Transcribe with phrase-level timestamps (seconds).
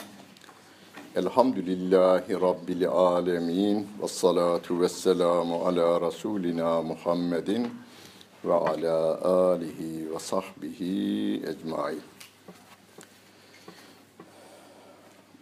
[1.16, 3.88] Elhamdülillahi Rabbil alemin.
[4.02, 7.68] Ve salatu ve selamu ala Resulina Muhammedin
[8.45, 9.21] ve ala
[9.52, 12.02] alihi ve sahbihi ecmain.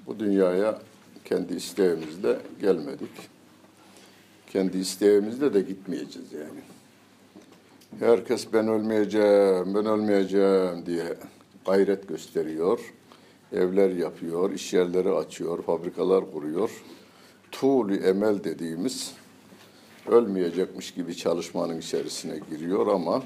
[0.07, 0.79] Bu dünyaya
[1.25, 3.11] kendi isteğimizle gelmedik.
[4.51, 6.59] Kendi isteğimizle de gitmeyeceğiz yani.
[7.99, 11.17] Herkes ben ölmeyeceğim, ben ölmeyeceğim diye
[11.65, 12.79] gayret gösteriyor.
[13.53, 16.71] Evler yapıyor, iş yerleri açıyor, fabrikalar kuruyor.
[17.51, 19.13] Tuğlu emel dediğimiz
[20.07, 23.23] ölmeyecekmiş gibi çalışmanın içerisine giriyor ama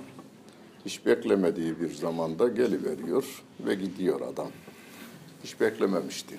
[0.86, 4.52] hiç beklemediği bir zamanda geliveriyor ve gidiyor adam.
[5.44, 6.36] Hiç beklememişti.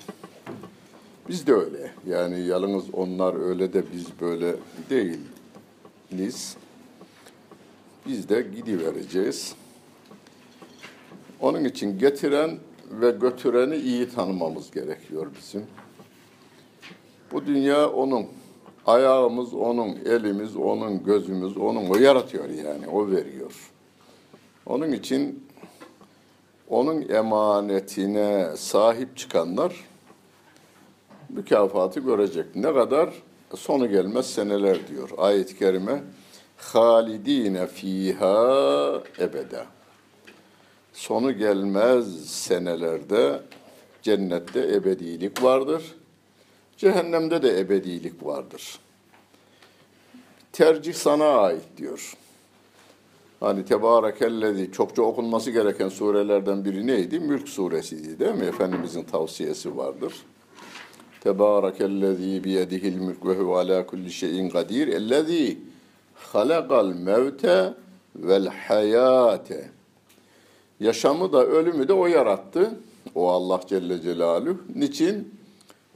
[1.29, 1.91] Biz de öyle.
[2.07, 4.55] Yani yalnız onlar öyle de biz böyle
[4.89, 6.57] değiliz.
[8.07, 9.55] Biz de gidivereceğiz.
[11.41, 12.57] Onun için getiren
[12.91, 15.65] ve götüreni iyi tanımamız gerekiyor bizim.
[17.31, 18.25] Bu dünya onun.
[18.85, 21.89] Ayağımız onun, elimiz onun, gözümüz onun.
[21.89, 23.71] O yaratıyor yani, o veriyor.
[24.65, 25.47] Onun için
[26.69, 29.86] onun emanetine sahip çıkanlar
[31.29, 32.55] mükafatı görecek.
[32.55, 33.09] Ne kadar?
[33.55, 36.03] Sonu gelmez seneler diyor ayet-i kerime.
[36.57, 39.65] Halidine fiha ebeda.
[40.93, 43.41] Sonu gelmez senelerde
[44.01, 45.95] cennette ebedilik vardır.
[46.77, 48.79] Cehennemde de ebedilik vardır.
[50.51, 52.13] Tercih sana ait diyor.
[53.39, 57.19] Hani Tebarekellezi çokça okunması gereken surelerden biri neydi?
[57.19, 58.45] Mülk suresiydi değil mi?
[58.45, 60.13] Efendimizin tavsiyesi vardır.
[61.21, 64.87] Tebârekellezî biyedihil mülk ve huve alâ kulli şeyin kadir.
[64.87, 65.57] Ellezî
[66.13, 67.73] halakal mevte
[68.15, 69.69] vel hayâte.
[70.79, 72.79] Yaşamı da ölümü de o yarattı.
[73.15, 74.57] O Allah Celle Celaluhu.
[74.75, 75.37] Niçin?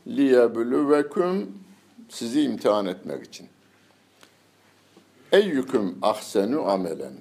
[0.08, 1.52] Liyebülüveküm
[2.10, 3.48] sizi imtihan etmek için.
[5.32, 7.14] Eyyüküm ahsenu amelen.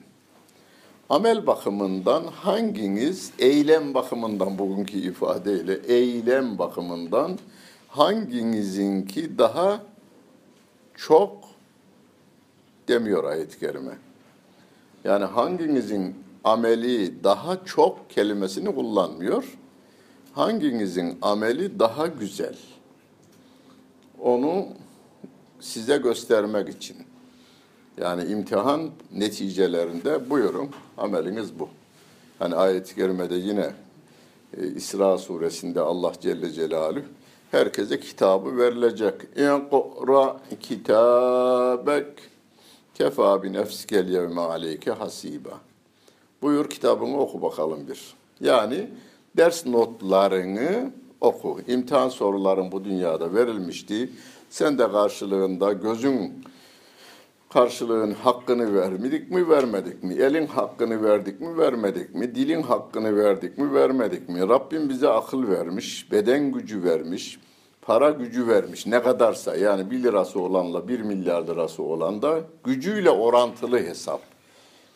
[1.11, 7.39] Amel bakımından hanginiz eylem bakımından bugünkü ifadeyle eylem bakımından
[7.91, 9.83] hanginizinki daha
[10.95, 11.39] çok
[12.89, 13.99] demiyor ayet-i kerime.
[15.05, 16.15] Yani hanginizin
[16.45, 19.59] ameli daha çok kelimesini kullanmıyor.
[20.33, 22.57] Hanginizin ameli daha güzel.
[24.21, 24.67] Onu
[25.61, 26.97] size göstermek için.
[28.01, 31.69] Yani imtihan neticelerinde buyurun ameliniz bu.
[32.39, 33.71] Hani ayet-i kerimede yine
[34.57, 37.05] e, İsra suresinde Allah Celle Celaluhu
[37.51, 39.15] herkese kitabı verilecek.
[39.37, 42.07] İnqra kitabek
[42.95, 45.61] kefa bi nefsikel yevme aleyke hasiba.
[46.43, 48.15] Buyur kitabını oku bakalım bir.
[48.41, 48.91] Yani
[49.37, 51.61] ders notlarını oku.
[51.69, 54.11] İmtihan soruların bu dünyada verilmişti.
[54.51, 56.45] Sen de karşılığında gözün
[57.53, 60.15] karşılığın hakkını vermedik mi, vermedik mi?
[60.15, 62.35] Elin hakkını verdik mi, vermedik mi?
[62.35, 64.49] Dilin hakkını verdik mi, vermedik mi?
[64.49, 67.41] Rabbim bize akıl vermiş, beden gücü vermiş,
[67.83, 68.87] para gücü vermiş.
[68.87, 74.21] Ne kadarsa yani bir lirası olanla bir milyar lirası olan da gücüyle orantılı hesap.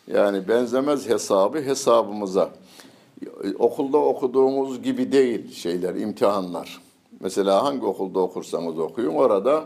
[0.06, 2.50] Yani benzemez hesabı hesabımıza.
[3.58, 6.80] Okulda okuduğumuz gibi değil şeyler, imtihanlar.
[7.20, 9.64] Mesela hangi okulda okursanız okuyun orada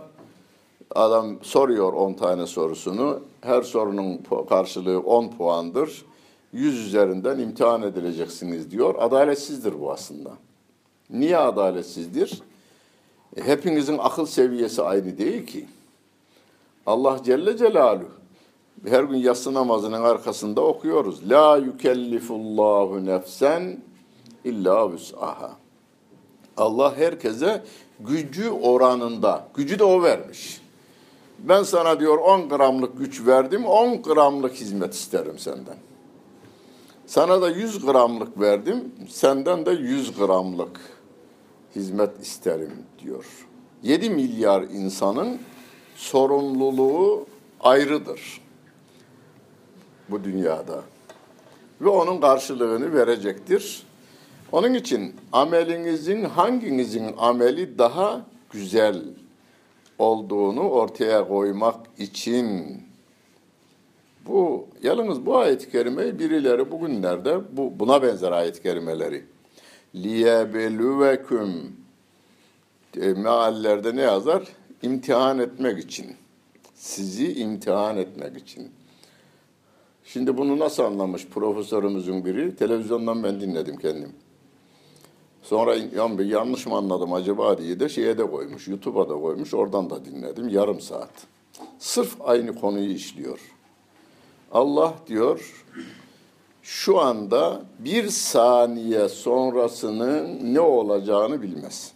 [0.95, 3.21] Adam soruyor 10 tane sorusunu.
[3.41, 6.05] Her sorunun karşılığı 10 puandır.
[6.53, 8.95] 100 üzerinden imtihan edileceksiniz diyor.
[8.99, 10.31] Adaletsizdir bu aslında.
[11.11, 12.43] Niye adaletsizdir?
[13.37, 15.67] E, hepinizin akıl seviyesi aynı değil ki.
[16.87, 18.19] Allah Celle Celaluhu
[18.87, 21.31] her gün yatsı namazının arkasında okuyoruz.
[21.31, 23.81] La yukellifullahu nefsen
[24.45, 25.57] illa vüs'aha.
[26.57, 27.63] Allah herkese
[28.01, 30.61] gücü oranında, gücü de o vermiş.
[31.39, 35.77] Ben sana diyor 10 gramlık güç verdim, 10 gramlık hizmet isterim senden.
[37.07, 40.81] Sana da 100 gramlık verdim, senden de 100 gramlık
[41.77, 42.73] hizmet isterim
[43.05, 43.25] diyor.
[43.83, 45.39] 7 milyar insanın
[45.97, 47.27] sorumluluğu
[47.61, 48.41] ayrıdır
[50.09, 50.83] bu dünyada.
[51.81, 53.83] Ve onun karşılığını verecektir.
[54.53, 59.03] Onun için amelinizin hanginizin ameli daha güzel
[59.99, 62.77] olduğunu ortaya koymak için
[64.27, 69.25] bu yalnız bu ayet-i kerimeyi birileri bugünlerde bu buna benzer ayet-i kerimeleri
[69.95, 71.77] liyebelüveküm
[73.01, 74.43] e, meallerde ne yazar?
[74.83, 76.07] İmtihan etmek için.
[76.75, 78.71] Sizi imtihan etmek için.
[80.05, 82.57] Şimdi bunu nasıl anlamış profesörümüzün biri?
[82.57, 84.13] Televizyondan ben dinledim kendim.
[85.49, 89.55] Sonra yan yanlış mı anladım acaba diye de şeye de koymuş, YouTube'a da koymuş.
[89.55, 91.11] Oradan da dinledim yarım saat.
[91.79, 93.41] Sırf aynı konuyu işliyor.
[94.53, 95.65] Allah diyor
[96.63, 101.93] şu anda bir saniye sonrasının ne olacağını bilmez.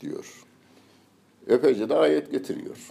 [0.00, 0.44] Diyor.
[1.48, 2.90] Epeyce de ayet getiriyor.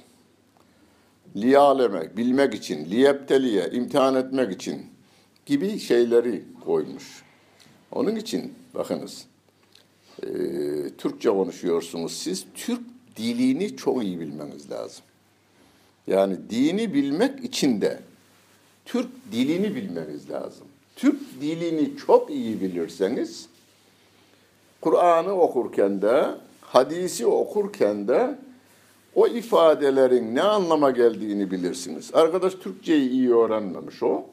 [1.36, 4.86] Liyalemek, bilmek için, liyepteliye, imtihan etmek için
[5.46, 7.28] gibi şeyleri koymuş.
[7.92, 9.26] Onun için bakınız,
[10.24, 10.28] e,
[10.98, 12.82] Türkçe konuşuyorsunuz siz, Türk
[13.18, 15.04] dilini çok iyi bilmeniz lazım.
[16.08, 18.00] Yani dini bilmek için de
[18.86, 20.68] Türk dilini bilmeniz lazım.
[20.96, 23.50] Türk dilini çok iyi bilirseniz,
[24.82, 26.26] Kur'an'ı okurken de,
[26.62, 28.40] hadisi okurken de
[29.16, 32.12] o ifadelerin ne anlama geldiğini bilirsiniz.
[32.14, 34.26] Arkadaş Türkçeyi iyi öğrenmemiş o.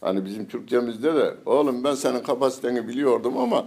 [0.00, 3.66] Hani bizim Türkçemizde de oğlum ben senin kapasiteni biliyordum ama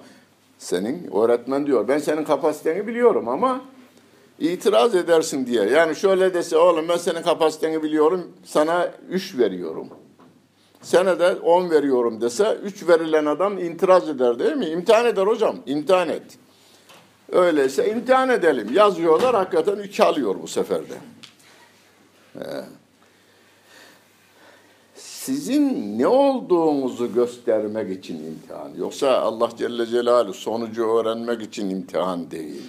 [0.58, 3.62] senin öğretmen diyor ben senin kapasiteni biliyorum ama
[4.40, 5.64] itiraz edersin diye.
[5.64, 9.88] Yani şöyle dese oğlum ben senin kapasiteni biliyorum sana üç veriyorum.
[10.82, 14.66] Senede on veriyorum dese üç verilen adam itiraz eder değil mi?
[14.66, 16.24] İmtihan eder hocam imtihan et.
[17.32, 18.74] Öyleyse imtihan edelim.
[18.74, 20.94] Yazıyorlar hakikaten üç alıyor bu seferde.
[22.34, 22.64] He
[25.26, 28.72] sizin ne olduğunuzu göstermek için imtihan.
[28.78, 32.64] Yoksa Allah Celle Celaluhu sonucu öğrenmek için imtihan değil.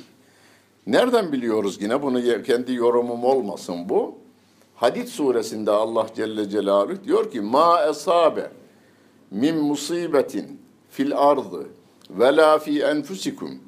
[0.86, 2.02] Nereden biliyoruz yine?
[2.02, 4.14] Bunu kendi yorumum olmasın bu.
[4.74, 8.50] Hadid suresinde Allah Celle Celaluhu diyor ki ma esabe
[9.30, 10.60] min musibetin
[10.90, 11.66] fil ardı
[12.10, 13.58] ve la fi enfusikum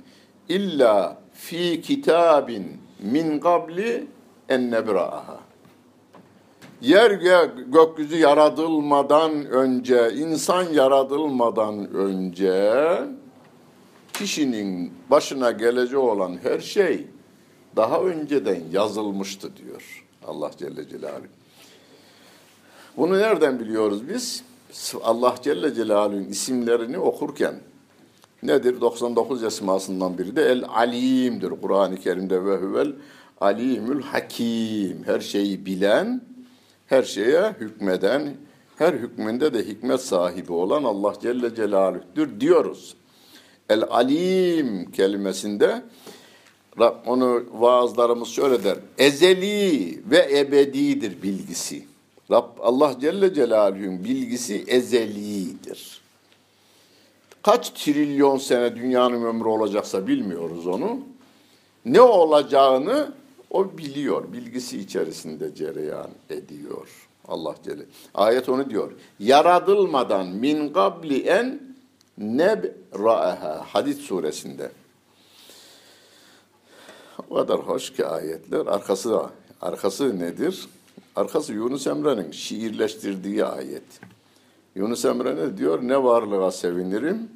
[0.48, 2.66] illa fi kitabin
[3.00, 4.06] min qabli
[4.48, 5.45] en nebra'aha.
[6.80, 7.10] Yer
[7.72, 12.82] gökyüzü yaratılmadan önce, insan yaratılmadan önce
[14.12, 17.06] kişinin başına gelecek olan her şey
[17.76, 21.26] daha önceden yazılmıştı diyor Allah Celle Celaluhu.
[22.96, 24.44] Bunu nereden biliyoruz biz?
[25.02, 27.54] Allah Celle Celaluhu'nun isimlerini okurken
[28.42, 28.80] nedir?
[28.80, 31.50] 99 esmasından biri de El Alim'dir.
[31.62, 32.92] Kur'an-ı Kerim'de ve huvel
[33.40, 35.02] Alimül Hakim.
[35.06, 36.22] Her şeyi bilen,
[36.86, 38.36] her şeye hükmeden,
[38.76, 42.96] her hükmünde de hikmet sahibi olan Allah Celle Celaluh'tür diyoruz.
[43.68, 45.82] El Alim kelimesinde
[47.06, 48.78] onu vaazlarımız şöyle der.
[48.98, 51.84] Ezeli ve ebedidir bilgisi.
[52.30, 56.00] Rab, Allah Celle Celaluhu'nun bilgisi ezelidir.
[57.42, 60.98] Kaç trilyon sene dünyanın ömrü olacaksa bilmiyoruz onu.
[61.84, 63.12] Ne olacağını
[63.50, 67.08] o biliyor, bilgisi içerisinde cereyan ediyor.
[67.28, 67.82] Allah Celle.
[68.14, 68.92] Ayet onu diyor.
[69.18, 71.60] Yaratılmadan min gabli en
[72.18, 73.64] nebra'aha.
[73.68, 74.70] Hadid suresinde.
[77.30, 78.66] O kadar hoş ki ayetler.
[78.66, 79.22] Arkası
[79.60, 80.68] arkası nedir?
[81.16, 84.00] Arkası Yunus Emre'nin şiirleştirdiği ayet.
[84.74, 85.82] Yunus Emre ne diyor?
[85.82, 87.30] Ne varlığa sevinirim,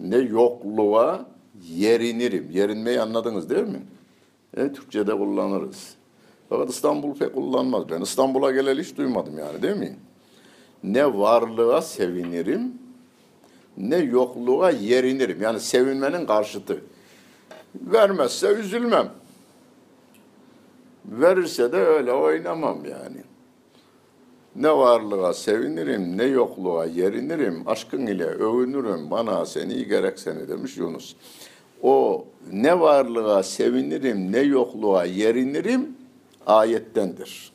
[0.00, 1.26] ne yokluğa
[1.70, 2.50] yerinirim.
[2.50, 3.82] Yerinmeyi anladınız değil mi?
[4.56, 5.94] E, Türkçe'de kullanırız.
[6.48, 7.88] Fakat İstanbul pek kullanmaz.
[7.90, 9.96] Ben İstanbul'a geleli hiç duymadım yani değil mi?
[10.84, 12.72] Ne varlığa sevinirim,
[13.76, 15.42] ne yokluğa yerinirim.
[15.42, 16.84] Yani sevinmenin karşıtı.
[17.74, 19.10] Vermezse üzülmem.
[21.04, 23.22] Verirse de öyle oynamam yani.
[24.56, 31.14] Ne varlığa sevinirim, ne yokluğa yerinirim, aşkın ile övünürüm, bana seni gerek seni demiş Yunus
[31.82, 35.96] o ne varlığa sevinirim ne yokluğa yerinirim
[36.46, 37.52] ayettendir.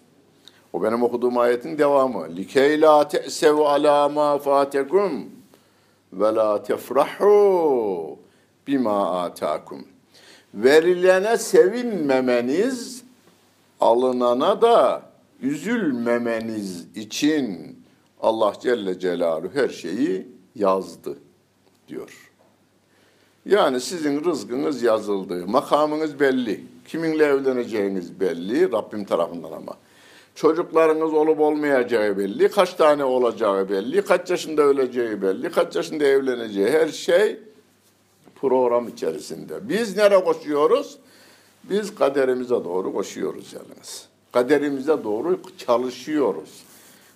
[0.73, 2.35] O benim okuduğum ayetin devamı.
[2.35, 5.29] Likey la te'sev ala ma fatekum
[6.13, 8.19] ve la tefrahu
[8.67, 9.85] bima atakum.
[10.53, 13.03] Verilene sevinmemeniz,
[13.79, 15.01] alınana da
[15.41, 17.77] üzülmemeniz için
[18.21, 21.17] Allah Celle Celaluhu her şeyi yazdı
[21.87, 22.22] diyor.
[23.45, 29.77] Yani sizin rızkınız yazıldı, makamınız belli, kiminle evleneceğiniz belli Rabbim tarafından ama.
[30.35, 36.69] Çocuklarınız olup olmayacağı belli, kaç tane olacağı belli, kaç yaşında öleceği belli, kaç yaşında evleneceği
[36.69, 37.39] her şey
[38.35, 39.69] program içerisinde.
[39.69, 40.97] Biz nereye koşuyoruz?
[41.63, 44.07] Biz kaderimize doğru koşuyoruz yalnız.
[44.31, 46.63] Kaderimize doğru çalışıyoruz.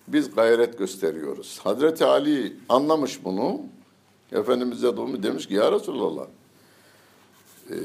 [0.07, 1.59] Biz gayret gösteriyoruz.
[1.63, 3.61] Hazreti Ali anlamış bunu.
[4.31, 6.27] Efendimiz'e doğru demiş ki ya Resulallah
[7.69, 7.75] e,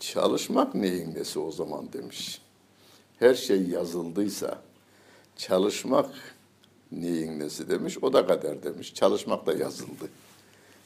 [0.00, 2.40] çalışmak neyin nesi o zaman demiş.
[3.18, 4.62] Her şey yazıldıysa
[5.36, 6.10] çalışmak
[6.92, 7.98] Neyin nesi demiş.
[8.02, 8.94] O da kader demiş.
[8.94, 10.08] Çalışmak da yazıldı.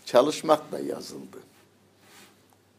[0.04, 1.38] Çalışmak da yazıldı.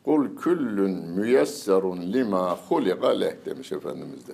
[0.06, 4.34] Kul küllün müyesserun lima hulika leh demiş Efendimiz de.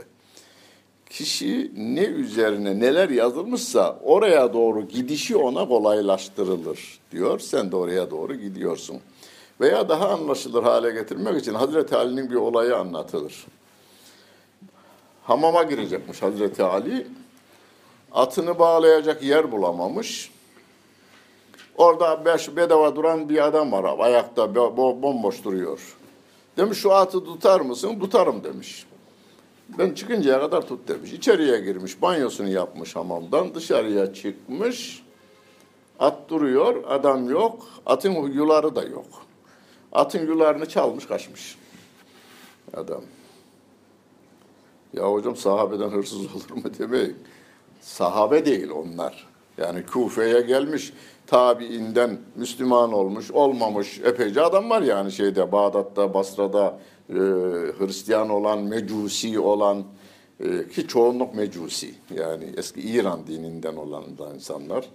[1.09, 7.39] Kişi ne üzerine neler yazılmışsa oraya doğru gidişi ona kolaylaştırılır diyor.
[7.39, 8.97] Sen de oraya doğru gidiyorsun.
[9.61, 13.45] Veya daha anlaşılır hale getirmek için Hazreti Ali'nin bir olayı anlatılır.
[15.23, 17.07] Hamama girecekmiş Hazreti Ali.
[18.11, 20.31] Atını bağlayacak yer bulamamış.
[21.77, 23.95] Orada beş bedava duran bir adam var.
[23.99, 25.97] Ayakta bo- bomboş duruyor.
[26.57, 27.99] Demiş şu atı tutar mısın?
[27.99, 28.85] Tutarım demiş.
[29.77, 31.13] Ben çıkıncaya kadar tut demiş.
[31.13, 33.55] İçeriye girmiş, banyosunu yapmış hamamdan.
[33.55, 35.03] Dışarıya çıkmış.
[35.99, 37.67] At duruyor, adam yok.
[37.85, 39.05] Atın yuları da yok.
[39.91, 41.57] Atın yularını çalmış, kaçmış.
[42.73, 43.01] Adam.
[44.93, 47.17] Ya hocam sahabeden hırsız olur mu demeyin.
[47.81, 49.27] Sahabe değil onlar.
[49.57, 50.93] Yani Kufe'ye gelmiş,
[51.27, 57.15] tabiinden Müslüman olmuş, olmamış epeyce adam var yani şeyde Bağdat'ta, Basra'da e,
[57.79, 59.83] Hristiyan olan, Mecusi olan
[60.39, 64.85] e, ki çoğunluk Mecusi yani eski İran dininden olan da insanlar.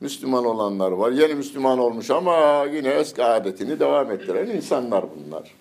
[0.00, 1.12] Müslüman olanlar var.
[1.12, 5.54] Yeni Müslüman olmuş ama yine eski adetini devam ettiren insanlar bunlar.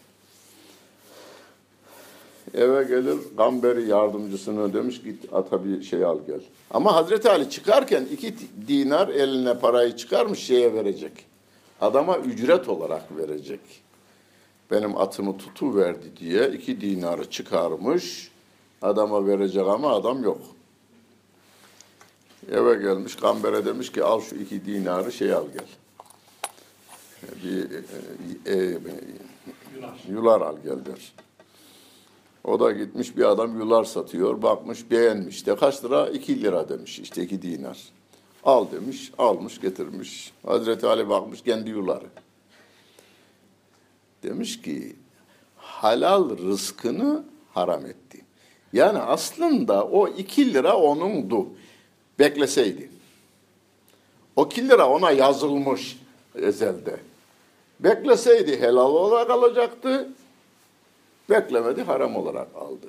[2.54, 6.42] Eve gelir Gamberi yardımcısını demiş git ata bir şey al gel.
[6.72, 8.36] Ama Hazreti Ali çıkarken iki
[8.68, 11.12] dinar eline parayı çıkarmış şeye verecek.
[11.82, 13.60] Adama ücret olarak verecek.
[14.72, 18.32] Benim atımı tutu verdi diye iki dinarı çıkarmış.
[18.82, 20.42] Adama verecek ama adam yok.
[22.52, 25.68] Eve gelmiş Gamber'e demiş ki al şu iki dinarı şey al gel.
[27.44, 27.80] Bir e,
[28.46, 28.80] e, e,
[30.10, 31.14] yular al gel der.
[32.44, 34.42] O da gitmiş bir adam yular satıyor.
[34.42, 36.10] Bakmış beğenmiş de kaç lira?
[36.10, 37.80] İki lira demiş işte iki dinar.
[38.44, 40.34] Al demiş almış getirmiş.
[40.46, 42.08] Hazreti Ali bakmış kendi yuları.
[44.24, 44.96] Demiş ki
[45.58, 47.24] halal rızkını
[47.54, 48.22] haram etti.
[48.74, 51.48] Yani aslında o iki lira onundu.
[52.20, 52.90] Bekleseydi.
[54.36, 56.00] O iki lira ona yazılmış
[56.36, 57.00] ezelde.
[57.80, 60.10] Bekleseydi helal olarak alacaktı.
[61.30, 62.88] Beklemedi haram olarak aldı.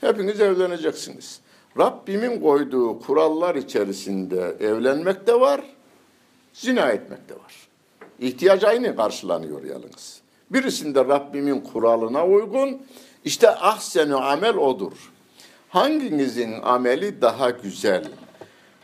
[0.00, 1.40] Hepiniz evleneceksiniz.
[1.78, 5.60] Rabbimin koyduğu kurallar içerisinde evlenmek de var,
[6.52, 7.68] zina etmek de var.
[8.20, 10.20] İhtiyaç aynı karşılanıyor yalnız.
[10.50, 12.82] Birisinde Rabbimin kuralına uygun,
[13.24, 15.12] işte ahsenü amel odur.
[15.68, 18.04] Hanginizin ameli daha güzel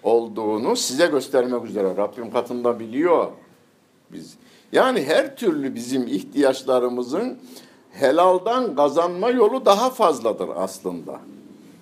[0.03, 3.29] olduğunu size göstermek üzere Rabbim katında biliyor.
[4.13, 4.35] Biz
[4.73, 7.39] yani her türlü bizim ihtiyaçlarımızın
[7.91, 11.21] helaldan kazanma yolu daha fazladır aslında.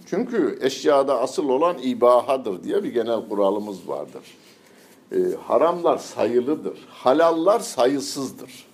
[0.06, 4.22] Çünkü eşyada asıl olan ibahadır diye bir genel kuralımız vardır.
[5.12, 6.78] Ee, haramlar sayılıdır.
[6.88, 8.69] Halallar sayısızdır.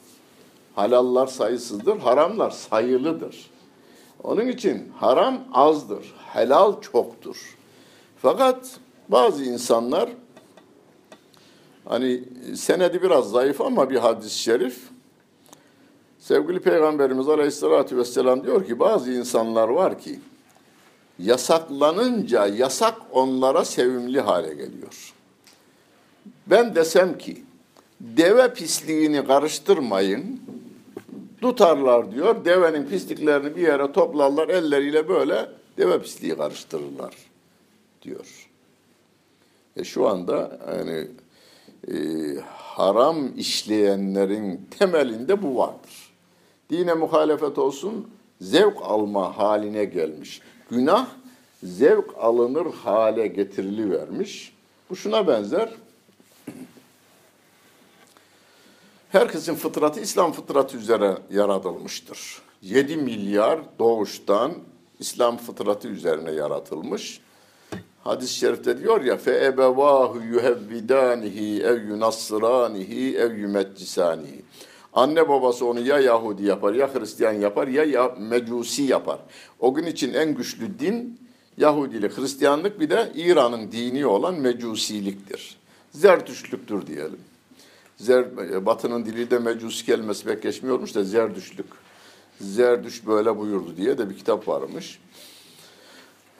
[0.76, 3.50] Halallar sayısızdır, haramlar sayılıdır.
[4.22, 7.56] Onun için haram azdır, helal çoktur.
[8.22, 8.78] Fakat
[9.08, 10.10] bazı insanlar
[11.84, 14.78] hani senedi biraz zayıf ama bir hadis-i şerif
[16.18, 20.20] sevgili Peygamberimiz Aleyhisselatü Vesselam diyor ki bazı insanlar var ki
[21.18, 25.14] yasaklanınca yasak onlara sevimli hale geliyor.
[26.46, 27.44] Ben desem ki
[28.00, 30.40] deve pisliğini karıştırmayın,
[31.40, 32.44] tutarlar diyor.
[32.44, 37.14] Devenin pisliklerini bir yere toplarlar elleriyle böyle deve pisliği karıştırırlar
[38.02, 38.48] diyor.
[39.76, 41.08] E şu anda yani
[41.88, 41.96] e,
[42.48, 46.12] haram işleyenlerin temelinde bu vardır.
[46.70, 48.08] Dine muhalefet olsun
[48.40, 50.40] zevk alma haline gelmiş.
[50.70, 51.06] Günah
[51.62, 54.56] zevk alınır hale getirilivermiş.
[54.90, 55.70] Bu şuna benzer.
[59.08, 62.42] Herkesin fıtratı İslam fıtratı üzere yaratılmıştır.
[62.62, 64.52] 7 milyar doğuştan
[64.98, 67.20] İslam fıtratı üzerine yaratılmış.
[68.04, 74.42] Hadis-i şerifte diyor ya fe ebevahu yuhevvidanihi ev yunassıranihi ev yumeccisanihi.
[74.92, 79.18] Anne babası onu ya Yahudi yapar ya Hristiyan yapar ya, ya Mecusi yapar.
[79.60, 81.20] O gün için en güçlü din
[81.56, 85.56] Yahudilik, Hristiyanlık bir de İran'ın dini olan Mecusiliktir.
[85.90, 87.35] Zerdüştlüktür diyelim.
[87.96, 88.36] Zer,
[88.66, 91.66] Batı'nın diliyle mecusi kelimesi pek geçmiyormuş da zerdüşlük.
[92.40, 94.98] Zerdüş böyle buyurdu diye de bir kitap varmış.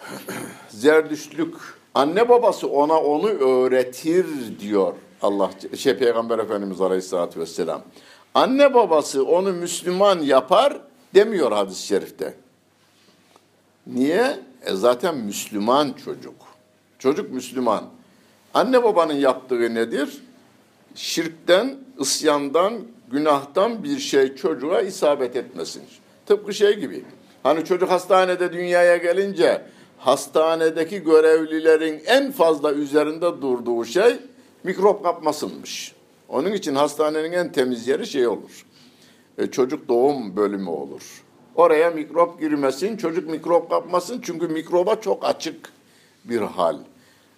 [0.69, 1.55] Zerdüşlük
[1.95, 4.27] anne babası ona onu öğretir
[4.61, 7.83] diyor Allah şey Peygamber Efendimiz Aleyhisselatü Vesselam.
[8.35, 10.81] Anne babası onu Müslüman yapar
[11.15, 12.35] demiyor hadis-i şerifte.
[13.87, 14.41] Niye?
[14.63, 16.35] E zaten Müslüman çocuk.
[16.99, 17.85] Çocuk Müslüman.
[18.55, 20.23] Anne babanın yaptığı nedir?
[20.97, 22.75] Şirkten, isyandan,
[23.11, 25.83] günahtan bir şey çocuğa isabet etmesin.
[26.27, 27.05] Tıpkı şey gibi.
[27.43, 29.63] Hani çocuk hastanede dünyaya gelince
[29.99, 34.17] hastanedeki görevlilerin en fazla üzerinde durduğu şey
[34.65, 35.95] mikrop kapmasınmış.
[36.29, 38.67] Onun için hastanenin en temiz yeri şey olur.
[39.39, 41.23] E, çocuk doğum bölümü olur.
[41.55, 45.73] Oraya mikrop girmesin, çocuk mikrop kapmasın çünkü mikroba çok açık
[46.25, 46.77] bir hal.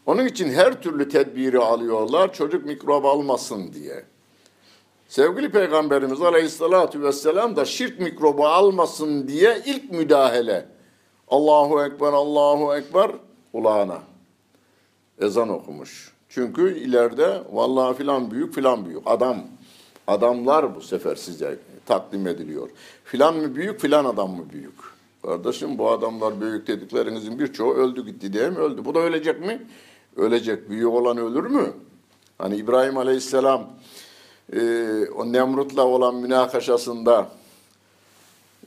[0.09, 4.05] Onun için her türlü tedbiri alıyorlar çocuk mikrop almasın diye.
[5.09, 10.69] Sevgili Peygamberimiz Aleyhisselatü Vesselam da şirk mikrobu almasın diye ilk müdahale.
[11.29, 13.11] Allahu Ekber, Allahu Ekber
[13.53, 13.99] ulağına
[15.21, 16.13] ezan okumuş.
[16.29, 19.37] Çünkü ileride vallahi filan büyük filan büyük adam.
[20.07, 22.69] Adamlar bu sefer size takdim ediliyor.
[23.05, 24.75] Filan mı büyük filan adam mı büyük?
[25.23, 28.85] Kardeşim bu adamlar büyük dediklerinizin birçoğu öldü gitti diye mi öldü?
[28.85, 29.67] Bu da ölecek mi?
[30.19, 30.71] Ölecek.
[30.71, 31.73] Büyük olan ölür mü?
[32.39, 33.71] Hani İbrahim Aleyhisselam
[34.53, 34.61] e,
[35.17, 37.29] o Nemrut'la olan münakaşasında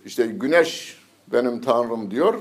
[0.06, 2.40] işte güneş benim tanrım diyor.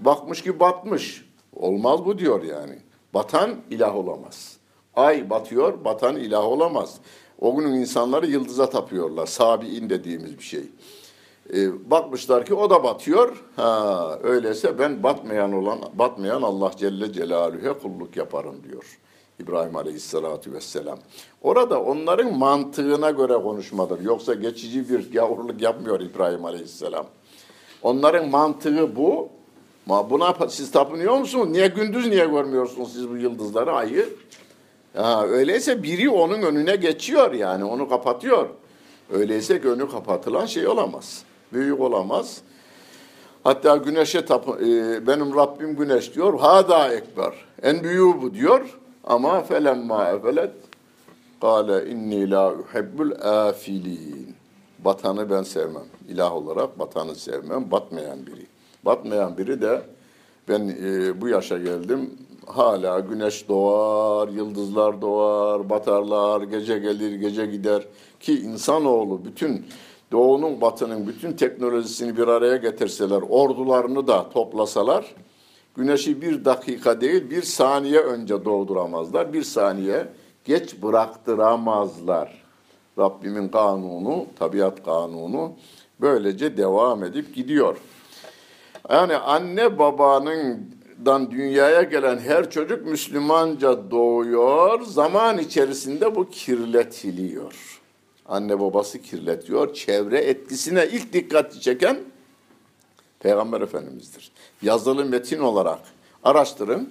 [0.00, 1.26] Bakmış ki batmış.
[1.56, 2.78] Olmaz bu diyor yani.
[3.14, 4.56] Batan ilah olamaz.
[4.94, 6.96] Ay batıyor, batan ilah olamaz.
[7.40, 9.26] O günün insanları yıldıza tapıyorlar.
[9.26, 10.64] Sabi'in dediğimiz bir şey.
[11.54, 13.44] E, bakmışlar ki o da batıyor.
[13.56, 18.98] Ha, öyleyse ben batmayan olan batmayan Allah Celle Celaluhu'ya kulluk yaparım diyor.
[19.40, 20.98] İbrahim Aleyhisselatü Vesselam.
[21.42, 24.00] Orada onların mantığına göre konuşmadır.
[24.00, 27.06] Yoksa geçici bir yavruluk yapmıyor İbrahim Aleyhisselam.
[27.82, 29.28] Onların mantığı bu.
[29.86, 31.48] Ma buna siz tapınıyor musunuz?
[31.50, 34.08] Niye gündüz niye görmüyorsunuz siz bu yıldızları, ayı?
[34.96, 38.48] Ha, öyleyse biri onun önüne geçiyor yani onu kapatıyor.
[39.12, 41.24] Öyleyse gönlü kapatılan şey olamaz.
[41.52, 42.40] Büyük olamaz.
[43.44, 46.40] Hatta güneşe tap e, benim Rabbim güneş diyor.
[46.40, 47.32] Hada ekber.
[47.62, 48.78] En büyüğü bu diyor.
[49.04, 50.52] Ama felemma efelet
[51.40, 54.34] kâle inni la uhibbul afilin.
[54.78, 55.84] Batanı ben sevmem.
[56.08, 57.70] İlah olarak batanı sevmem.
[57.70, 58.46] Batmayan biri.
[58.84, 59.82] Batmayan biri de
[60.48, 62.10] ben e, bu yaşa geldim.
[62.46, 67.82] Hala güneş doğar, yıldızlar doğar, batarlar, gece gelir, gece gider.
[68.20, 69.66] Ki insanoğlu bütün
[70.12, 75.14] doğunun batının bütün teknolojisini bir araya getirseler, ordularını da toplasalar,
[75.76, 79.32] güneşi bir dakika değil bir saniye önce doğduramazlar.
[79.32, 80.08] Bir saniye
[80.44, 82.42] geç bıraktıramazlar.
[82.98, 85.52] Rabbimin kanunu, tabiat kanunu
[86.00, 87.76] böylece devam edip gidiyor.
[88.90, 94.82] Yani anne babanın dan dünyaya gelen her çocuk Müslümanca doğuyor.
[94.82, 97.75] Zaman içerisinde bu kirletiliyor.
[98.28, 99.74] Anne babası kirletiyor.
[99.74, 101.98] Çevre etkisine ilk dikkati çeken
[103.20, 104.32] Peygamber Efendimiz'dir.
[104.62, 105.78] Yazılı metin olarak
[106.24, 106.90] araştırın.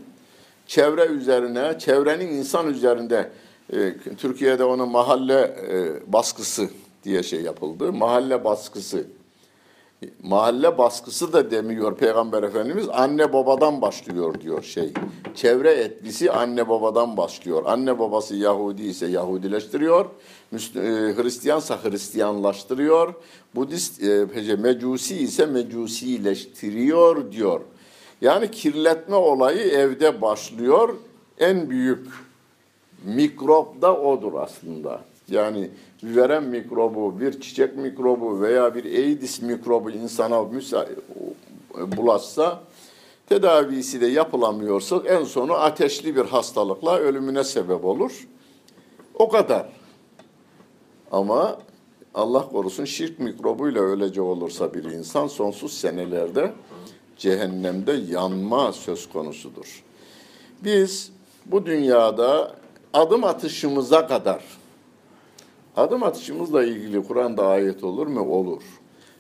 [0.68, 3.32] Çevre üzerine, çevrenin insan üzerinde
[3.74, 6.70] e, Türkiye'de onun mahalle e, baskısı
[7.04, 7.94] diye şey yapıldı.
[7.94, 9.08] Mahalle baskısı
[10.24, 12.86] mahalle baskısı da demiyor Peygamber Efendimiz.
[12.92, 14.94] Anne babadan başlıyor diyor şey.
[15.36, 17.64] Çevre etkisi anne babadan başlıyor.
[17.66, 20.06] Anne babası Yahudi ise Yahudileştiriyor.
[20.54, 20.58] E,
[21.16, 23.14] Hristiyansa Hristiyanlaştırıyor.
[23.56, 27.62] Budist, e, Mecusi ise Mecusileştiriyor diyor.
[28.22, 30.96] Yani kirletme olayı evde başlıyor.
[31.40, 32.08] En büyük
[33.04, 35.02] mikrop da odur aslında.
[35.30, 35.70] Yani
[36.06, 40.46] verem mikrobu, bir çiçek mikrobu veya bir AIDS mikrobu insana
[41.98, 42.64] bulaşsa
[43.30, 48.28] tedavisi de yapılamıyorsa en sonu ateşli bir hastalıkla ölümüne sebep olur.
[49.14, 49.70] O kadar.
[51.12, 51.58] Ama
[52.14, 56.54] Allah korusun şirk mikrobuyla öylece olursa bir insan sonsuz senelerde
[57.18, 59.84] cehennemde yanma söz konusudur.
[60.64, 61.12] Biz
[61.46, 62.56] bu dünyada
[62.94, 64.44] adım atışımıza kadar
[65.78, 68.30] Adım atışımızla ilgili Kur'an'da ayet olur mu?
[68.30, 68.64] Olur.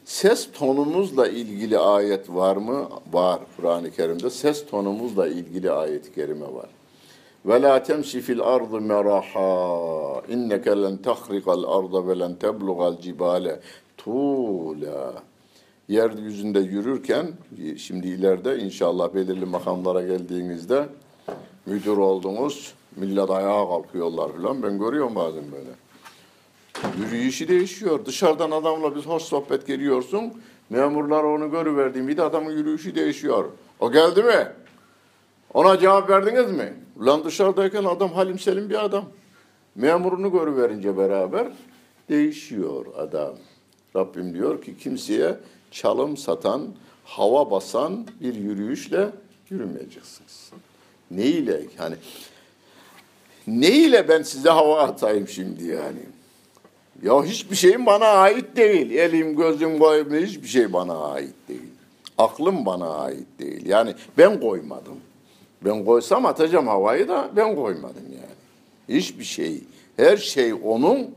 [0.06, 2.89] Ses tonumuzla ilgili ayet var mı?
[3.13, 4.30] Var Kur'an-ı Kerim'de.
[4.30, 6.70] Ses tonumuzla ilgili ayet-i kerime var.
[7.46, 13.60] Ve la temşi fil ardı meraha inneke len tahrikal arda ve len teblugal cibale
[13.98, 15.13] tuğla.
[15.88, 17.28] Yeryüzünde yürürken,
[17.78, 20.86] şimdi ileride inşallah belirli makamlara geldiğinizde
[21.65, 24.63] müdür oldunuz, millet ayağa kalkıyorlar falan.
[24.63, 25.85] Ben görüyorum bazen böyle.
[26.99, 28.05] Yürüyüşü değişiyor.
[28.05, 30.33] Dışarıdan adamla biz hoş sohbet geliyorsun.
[30.69, 33.45] Memurlar onu görüverdiğim bir de adamın yürüyüşü değişiyor.
[33.79, 34.47] O geldi mi?
[35.53, 36.73] Ona cevap verdiniz mi?
[36.99, 39.05] Ulan dışarıdayken adam halim selim bir adam.
[39.75, 41.47] Memurunu görüverince beraber
[42.09, 43.35] değişiyor adam.
[43.95, 45.35] Rabbim diyor ki kimseye
[45.71, 46.61] çalım satan,
[47.05, 49.09] hava basan bir yürüyüşle
[49.49, 50.51] yürümeyeceksiniz.
[51.11, 51.61] Ne ile?
[51.79, 51.95] Yani
[53.47, 56.14] Ne ile ben size hava atayım şimdi yani?
[57.03, 58.91] Ya hiçbir şeyim bana ait değil.
[58.91, 61.69] Elim, gözüm, boyum hiçbir şey bana ait değil.
[62.17, 63.65] Aklım bana ait değil.
[63.65, 64.97] Yani ben koymadım.
[65.65, 68.99] Ben koysam atacağım havayı da ben koymadım yani.
[68.99, 69.63] Hiçbir şey,
[69.97, 71.08] her şey onun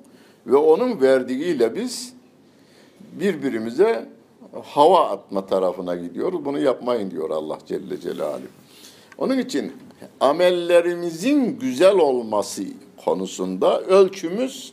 [0.46, 2.12] ve onun verdiğiyle biz
[3.12, 4.08] birbirimize
[4.64, 6.44] hava atma tarafına gidiyoruz.
[6.44, 8.42] Bunu yapmayın diyor Allah Celle Celaluhu.
[9.18, 9.72] Onun için
[10.20, 12.62] amellerimizin güzel olması
[13.04, 14.72] konusunda ölçümüz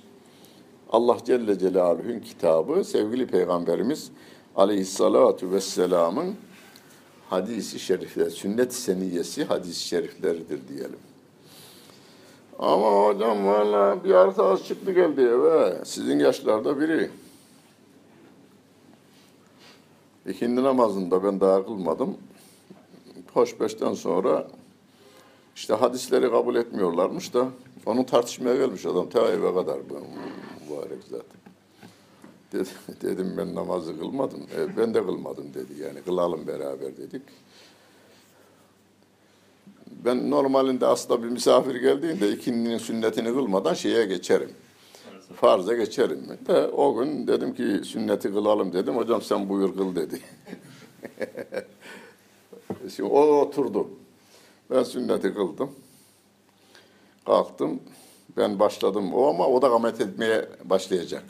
[0.96, 4.12] Allah Celle Celaluhu'nun kitabı, sevgili Peygamberimiz
[4.56, 6.36] Aleyhissalatu Vesselam'ın
[7.30, 11.00] hadisi şerifler, sünnet-i seniyesi hadis-i şerifleridir diyelim.
[12.60, 15.86] Ama hocam valla bir arkadaş çıktı geldi eve.
[15.86, 17.10] Sizin yaşlarda biri.
[20.28, 22.18] İkindi namazında ben daha kılmadım.
[23.34, 24.48] Hoş beşten sonra
[25.56, 27.48] işte hadisleri kabul etmiyorlarmış da
[27.86, 29.90] onu tartışmaya gelmiş adam ta eve kadar
[30.76, 31.40] mübarek zaten.
[32.54, 32.70] Dedi,
[33.02, 34.42] dedim ben namazı kılmadım.
[34.58, 37.22] E, ben de kılmadım dedi yani kılalım beraber dedik.
[40.06, 44.50] Ben normalinde aslında bir misafir geldiğinde ikindinin sünnetini kılmadan şeye geçerim.
[45.36, 46.24] Farza geçerim.
[46.48, 48.96] De o gün dedim ki sünneti kılalım dedim.
[48.96, 50.20] Hocam sen buyur kıl dedi.
[52.96, 53.90] Şimdi o oturdu.
[54.72, 55.72] Ben sünneti kıldım.
[57.26, 57.80] Kalktım.
[58.38, 61.24] Ben başladım o ama o da gamet etmeye başlayacak.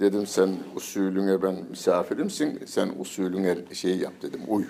[0.00, 2.60] Dedim sen usulüne ben misafirimsin.
[2.66, 4.40] Sen usulüne şey yap dedim.
[4.48, 4.64] Uy.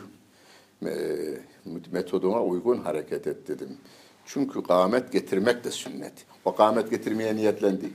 [1.93, 3.77] Metoduna uygun hareket et dedim.
[4.27, 6.13] Çünkü kâmet getirmek de sünnet.
[6.45, 7.91] O kâmet getirmeye niyetlendi.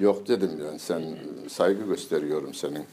[0.00, 1.02] Yok dedim yani sen
[1.48, 2.84] saygı gösteriyorum senin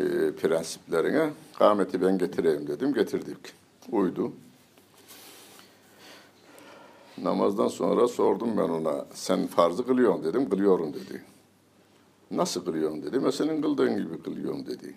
[0.00, 1.30] e, prensiplerine.
[1.58, 2.94] Kâmeti ben getireyim dedim.
[2.94, 3.38] Getirdik.
[3.92, 4.32] Uydu.
[7.22, 9.04] Namazdan sonra sordum ben ona.
[9.14, 10.50] Sen farzı kılıyorsun dedim.
[10.50, 11.24] Kılıyorum dedi.
[12.30, 13.26] Nasıl kılıyorsun dedim.
[13.26, 14.94] E kıldığın gibi kılıyorum dedi.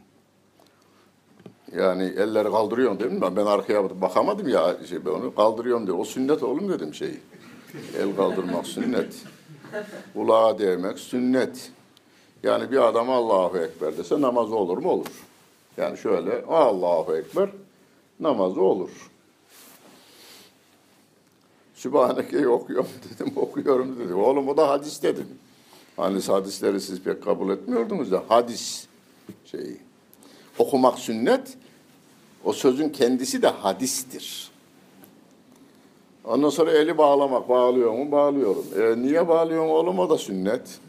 [1.75, 3.21] Yani elleri kaldırıyorsun dedim.
[3.21, 5.97] Ben, ben arkaya bakamadım ya şey, ben onu kaldırıyorum diye.
[5.97, 7.19] O sünnet oğlum dedim şey.
[7.97, 9.23] El kaldırmak sünnet.
[10.13, 11.71] Kulağa değmek sünnet.
[12.43, 14.89] Yani bir adam Allahu Ekber dese namazı olur mu?
[14.89, 15.25] Olur.
[15.77, 17.49] Yani şöyle Allahu Ekber
[18.19, 18.89] namazı olur.
[21.79, 24.13] Sübhaneke'yi okuyorum dedim, okuyorum dedi.
[24.13, 25.27] Oğlum o da hadis dedim.
[25.97, 28.87] Hani hadisleri siz pek kabul etmiyordunuz da hadis
[29.45, 29.77] şeyi.
[30.57, 31.57] Okumak sünnet,
[32.43, 34.51] o sözün kendisi de hadistir.
[36.25, 38.11] Ondan sonra eli bağlamak, bağlıyor mu?
[38.11, 38.65] Bağlıyorum.
[38.79, 39.99] E, niye bağlıyorsun oğlum?
[39.99, 40.79] O da sünnet.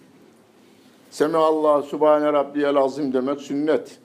[1.10, 3.98] Semi-Allah, Sübhane Rabbiyel Azim demek sünnet.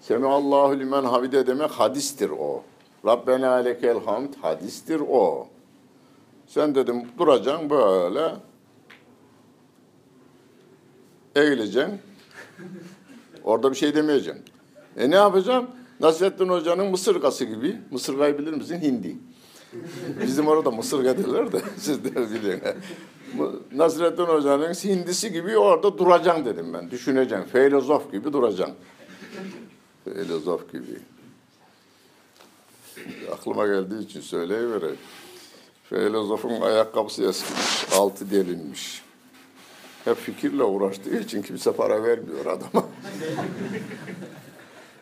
[0.00, 2.62] Semi-Allahu limen havide demek hadistir o.
[3.06, 5.48] Rabbena lekel hamd hadistir o.
[6.54, 8.34] Sen dedim duracaksın böyle.
[11.36, 12.00] Eğileceksin.
[13.44, 14.44] Orada bir şey demeyeceksin.
[14.96, 15.66] E ne yapacağım?
[16.00, 17.76] Nasrettin Hoca'nın mısırgası gibi.
[17.90, 18.80] Mısırgayı bilir misin?
[18.80, 19.16] Hindi.
[20.22, 22.62] Bizim orada mısırga derler de siz de bilin.
[23.72, 26.90] Nasrettin Hoca'nın hindisi gibi orada duracaksın dedim ben.
[26.90, 27.46] Düşüneceksin.
[27.46, 28.76] Filozof gibi duracaksın.
[30.04, 30.98] Filozof gibi.
[33.32, 34.98] Aklıma geldiği için söyleyivereyim.
[35.92, 39.02] Filozofun ayakkabısı eskimiş, altı delinmiş.
[40.04, 42.86] Hep fikirle uğraştığı için kimse para vermiyor adama.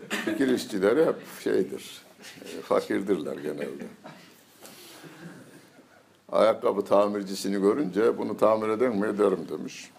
[0.09, 2.03] Fikir işçileri hep şeydir,
[2.63, 3.87] fakirdirler genelde.
[6.33, 9.91] Ayakkabı tamircisini görünce bunu tamir eden mi ederim demiş.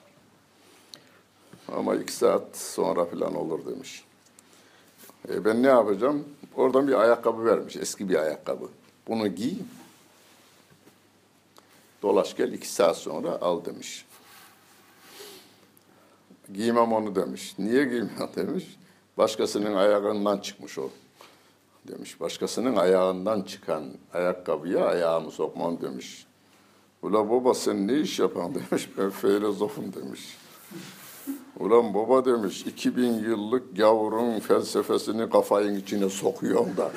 [1.75, 4.03] Ama iki saat sonra falan olur demiş.
[5.29, 6.25] E ben ne yapacağım?
[6.55, 8.65] Oradan bir ayakkabı vermiş, eski bir ayakkabı.
[9.07, 9.53] Bunu giy,
[12.01, 14.05] dolaş gel iki saat sonra al demiş.
[16.53, 17.55] Giymem onu demiş.
[17.59, 18.77] Niye giymem demiş.
[19.17, 20.89] Başkasının ayağından çıkmış o.
[21.87, 22.19] Demiş.
[22.19, 23.83] Başkasının ayağından çıkan
[24.13, 26.25] ayakkabıya ayağımı sokmam demiş.
[27.01, 28.89] Ula baba sen ne iş yapan demiş.
[28.97, 30.37] Ben filozofum demiş.
[31.59, 36.91] Ulan baba demiş 2000 yıllık gavurun felsefesini kafayın içine sokuyorum da.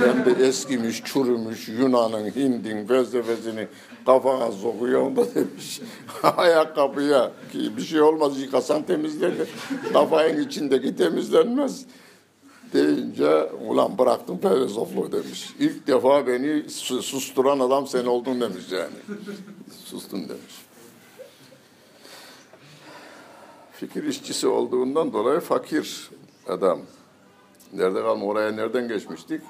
[0.00, 3.68] Ben de eskimiş, çürümüş Yunan'ın, Hind'in felsefesini
[4.06, 5.80] kafana sokuyorum da demiş.
[6.36, 9.48] Ayakkabıya ki bir şey olmaz yıkasan temizlenir.
[9.92, 11.86] Kafayın içindeki temizlenmez.
[12.72, 15.50] Deyince ulan bıraktım filozofluğu demiş.
[15.58, 16.70] İlk defa beni
[17.02, 19.18] susturan adam sen oldun demiş yani.
[19.84, 20.69] Sustun demiş.
[23.80, 26.10] Fikir işçisi olduğundan dolayı fakir
[26.48, 26.78] adam.
[27.72, 29.42] Nerede kalma oraya nereden geçmiştik?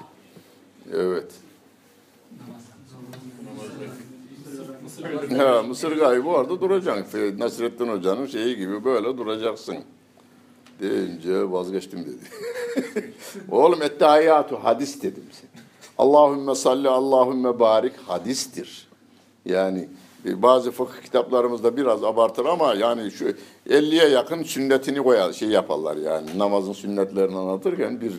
[0.93, 1.31] Evet.
[5.37, 7.39] Ha, Mısır kaybı orada duracaksın.
[7.39, 9.77] Nasrettin Hoca'nın şeyi gibi böyle duracaksın.
[10.81, 12.25] Deyince vazgeçtim dedi.
[13.51, 15.49] Oğlum ettehiyyatü hadis dedim sen.
[15.97, 18.87] Allahümme salli, Allahümme barik hadistir.
[19.45, 19.89] Yani
[20.25, 23.25] bazı fıkıh kitaplarımızda biraz abartır ama yani şu
[23.69, 28.13] 50'ye yakın sünnetini koyar, şey yaparlar yani namazın sünnetlerini anlatırken bir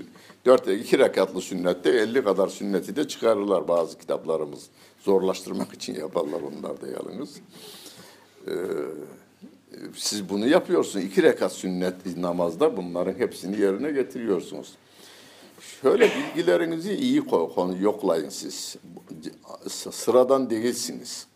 [0.46, 4.66] dört iki rekatlı sünnette 50 kadar sünneti de çıkarırlar bazı kitaplarımız.
[5.00, 7.40] Zorlaştırmak için yaparlar onlar da yalnız.
[8.48, 8.52] Ee,
[9.94, 11.04] siz bunu yapıyorsunuz.
[11.04, 14.72] iki rekat sünnet namazda bunların hepsini yerine getiriyorsunuz.
[15.82, 17.22] Şöyle bilgilerinizi iyi
[17.80, 18.76] yoklayın siz.
[19.90, 21.26] Sıradan değilsiniz.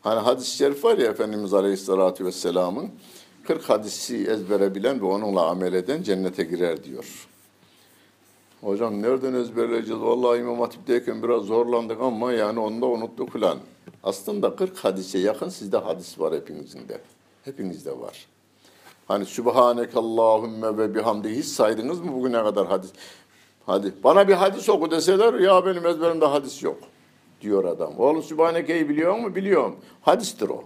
[0.00, 2.90] Hani hadis-i şerif var ya Efendimiz Aleyhisselatü Vesselam'ın
[3.46, 7.28] 40 hadisi ezbere bilen ve onunla amel eden cennete girer diyor.
[8.60, 10.02] Hocam nereden ezberleyeceğiz?
[10.02, 13.58] Vallahi İmam Hatip'teyken biraz zorlandık ama yani onu da unuttuk falan.
[14.02, 17.00] Aslında 40 hadise yakın sizde hadis var hepinizin de.
[17.44, 18.26] Hepinizde var.
[19.08, 22.90] Hani Sübhaneke Allahümme ve bihamdi hiç saydınız mı bugüne kadar hadis?
[23.66, 26.78] Hadi bana bir hadis oku deseler ya benim ezberimde hadis yok
[27.40, 27.98] diyor adam.
[27.98, 29.34] Oğlum Sübhaneke'yi biliyor mu?
[29.34, 29.76] Biliyorum.
[30.02, 30.64] Hadistir o.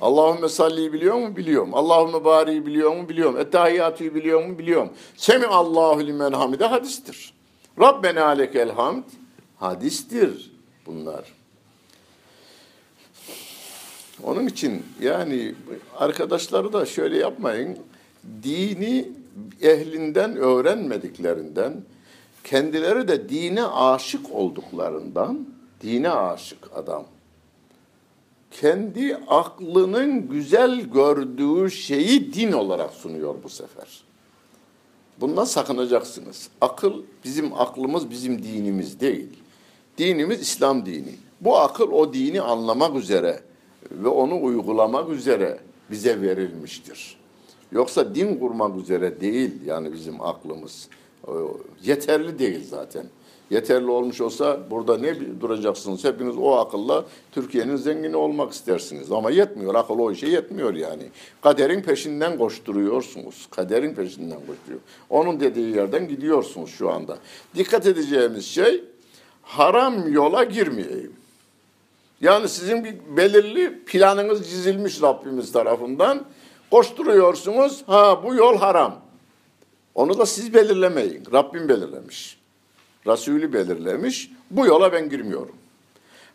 [0.00, 1.36] Allahümme salli'yi biliyor mu?
[1.36, 1.74] Biliyorum.
[1.74, 3.08] Allahümme bari'yi biliyor mu?
[3.08, 3.38] Biliyorum.
[3.38, 4.58] Ettehiyyatü'yü biliyor mu?
[4.58, 4.90] Biliyorum.
[5.16, 7.34] Semi Allahu limen hamide hadistir.
[7.80, 9.04] Rabbena alekel hamd
[9.56, 10.52] hadistir
[10.86, 11.24] bunlar.
[14.22, 15.54] Onun için yani
[15.98, 17.78] arkadaşları da şöyle yapmayın.
[18.42, 19.08] Dini
[19.62, 21.82] ehlinden öğrenmediklerinden,
[22.44, 25.46] kendileri de dine aşık olduklarından,
[25.80, 27.04] dine aşık adam.
[28.50, 34.04] Kendi aklının güzel gördüğü şeyi din olarak sunuyor bu sefer.
[35.20, 36.48] Bundan sakınacaksınız.
[36.60, 39.28] Akıl bizim aklımız bizim dinimiz değil.
[39.98, 41.14] Dinimiz İslam dini.
[41.40, 43.40] Bu akıl o dini anlamak üzere
[43.90, 45.58] ve onu uygulamak üzere
[45.90, 47.16] bize verilmiştir.
[47.72, 50.88] Yoksa din kurmak üzere değil yani bizim aklımız.
[51.82, 53.06] Yeterli değil zaten.
[53.50, 56.04] Yeterli olmuş olsa burada ne duracaksınız?
[56.04, 59.12] Hepiniz o akılla Türkiye'nin zengini olmak istersiniz.
[59.12, 59.74] Ama yetmiyor.
[59.74, 61.02] Akıl o işe yetmiyor yani.
[61.42, 63.46] Kaderin peşinden koşturuyorsunuz.
[63.50, 64.80] Kaderin peşinden koşturuyor.
[65.10, 67.18] Onun dediği yerden gidiyorsunuz şu anda.
[67.54, 68.84] Dikkat edeceğimiz şey
[69.42, 71.12] haram yola girmeyeyim.
[72.20, 76.24] Yani sizin bir belirli planınız çizilmiş Rabbimiz tarafından.
[76.70, 77.82] Koşturuyorsunuz.
[77.86, 79.00] Ha bu yol haram.
[79.94, 81.22] Onu da siz belirlemeyin.
[81.32, 82.39] Rabbim belirlemiş.
[83.06, 84.30] Resulü belirlemiş.
[84.50, 85.54] Bu yola ben girmiyorum.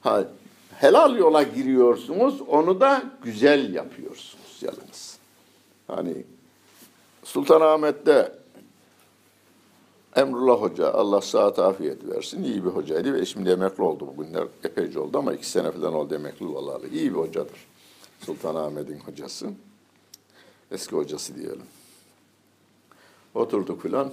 [0.01, 0.23] Ha,
[0.75, 2.41] helal yola giriyorsunuz.
[2.41, 5.17] Onu da güzel yapıyorsunuz yalnız.
[5.87, 6.23] Hani
[7.23, 8.31] Sultanahmet'te
[10.15, 14.47] Emrullah Hoca, Allah saat afiyet versin, iyi bir hocaydı ve şimdi emekli oldu bugünler.
[14.63, 16.87] Epeyce oldu ama iki sene falan oldu emekli olalı.
[16.87, 17.67] İyi bir hocadır.
[18.19, 19.49] Sultanahmet'in hocası.
[20.71, 21.65] Eski hocası diyelim.
[23.33, 24.11] Oturduk filan.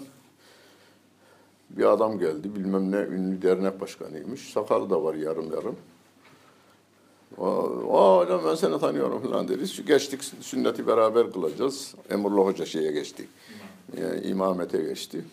[1.77, 4.53] Bir adam geldi, bilmem ne ünlü dernek başkanıymış.
[4.53, 5.77] Sakalı da var yarım yarım.
[7.39, 9.69] Aa hocam ben seni tanıyorum falan dedi.
[9.69, 11.95] Şu geçtik sünneti beraber kılacağız.
[12.11, 13.29] Emrullah Hoca şeye geçti.
[14.01, 15.25] Yani imamete geçti.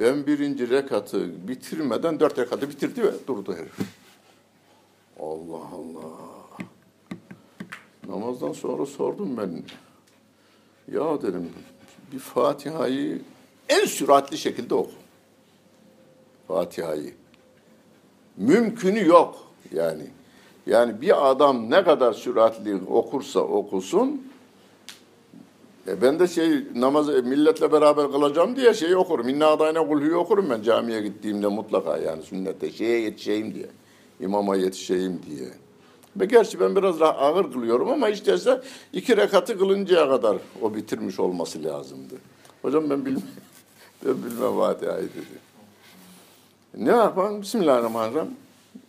[0.00, 3.78] Ben birinci rekatı bitirmeden dört rekatı bitirdi ve durdu herif.
[5.20, 6.34] Allah Allah.
[8.08, 9.62] Namazdan sonra sordum ben.
[10.92, 11.50] Ya dedim
[12.12, 13.22] bir Fatiha'yı
[13.68, 14.90] en süratli şekilde oku.
[16.48, 17.14] Fatiha'yı.
[18.36, 19.36] Mümkünü yok
[19.72, 20.06] yani.
[20.66, 24.22] Yani bir adam ne kadar süratli okursa okusun,
[25.88, 29.28] e ben de şey namaz milletle beraber kılacağım diye şey okurum.
[29.28, 33.66] İnna adayna kulhuyu okurum ben camiye gittiğimde mutlaka yani sünnette şeye yetişeyim diye.
[34.20, 35.48] imama yetişeyim diye.
[36.16, 38.36] Ve gerçi ben biraz daha ağır kılıyorum ama işte
[38.92, 42.14] iki rekatı kılıncaya kadar o bitirmiş olması lazımdı.
[42.62, 43.22] Hocam ben bilmem,
[44.04, 45.38] ben bilmem Fatiha'yı dedi.
[46.74, 47.42] Ne yapalım?
[47.42, 48.30] Bismillahirrahmanirrahim.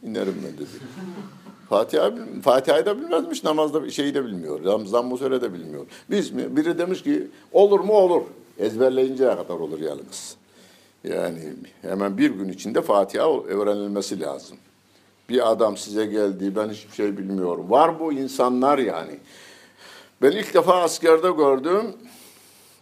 [0.04, 0.70] İnerim ben dedi.
[1.70, 2.12] Fatiha,
[2.44, 4.64] Fatiha'yı da bilmezmiş, namazda şeyi de bilmiyor.
[4.64, 5.86] Ramazan bu de bilmiyor.
[6.10, 6.58] Biz mi?
[6.58, 8.22] Biri demiş ki olur mu olur.
[8.60, 10.36] Ezberleyinceye kadar olur yalnız.
[11.04, 14.58] Yani hemen bir gün içinde Fatiha öğrenilmesi lazım.
[15.30, 17.66] Bir adam size geldi, ben hiçbir şey bilmiyorum.
[17.70, 19.20] Var bu insanlar yani.
[20.22, 21.96] Ben ilk defa askerde gördüm.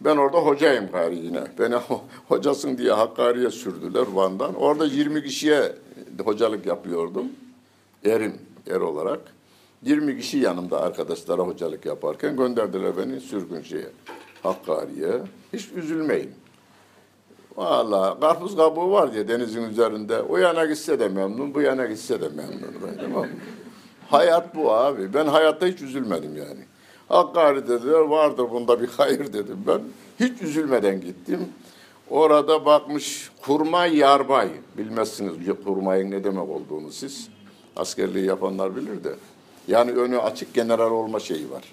[0.04, 1.42] Ben orada hocayım gari yine.
[1.58, 1.74] Beni
[2.28, 4.54] hocasın diye Hakkari'ye sürdüler Van'dan.
[4.54, 5.72] Orada 20 kişiye
[6.24, 7.26] hocalık yapıyordum.
[8.04, 8.34] Erim,
[8.70, 9.20] er olarak.
[9.82, 13.90] 20 kişi yanımda arkadaşlara hocalık yaparken gönderdiler beni sürgün şeye,
[14.42, 15.12] Hakkari'ye.
[15.52, 16.30] Hiç üzülmeyin.
[17.56, 20.22] Valla karpuz kabuğu var diye denizin üzerinde.
[20.22, 22.96] O yana gitse de memnun, bu yana gitse de memnun.
[23.00, 23.28] Tamam mı?
[24.08, 25.14] Hayat bu abi.
[25.14, 26.64] Ben hayatta hiç üzülmedim yani.
[27.14, 29.80] Hakkari dediler vardır bunda bir hayır dedim ben.
[30.20, 31.48] Hiç üzülmeden gittim.
[32.10, 34.48] Orada bakmış kurmay yarbay.
[34.78, 37.28] Bilmezsiniz kurmayın ne demek olduğunu siz.
[37.76, 39.14] Askerliği yapanlar bilir de.
[39.68, 41.64] Yani önü açık general olma şeyi var.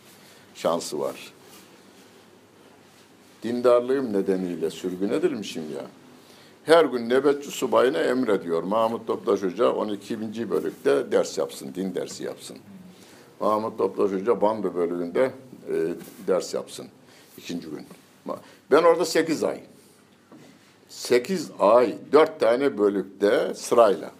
[0.56, 1.34] Şansı var.
[3.43, 5.86] Dindarlığım nedeniyle sürgün edilmişim ya.
[6.63, 8.63] Her gün nöbetçi subayına emrediyor.
[8.63, 10.49] Mahmut Toptaş Hoca 12.
[10.49, 12.58] bölükte ders yapsın, din dersi yapsın.
[13.41, 15.32] Mahmut Toptaş Hoca Bandı bölümünde
[15.69, 15.73] e,
[16.27, 16.88] ders yapsın
[17.38, 17.86] ikinci gün.
[18.71, 19.60] Ben orada 8 ay.
[20.89, 24.12] 8 ay, 4 tane bölükte sırayla.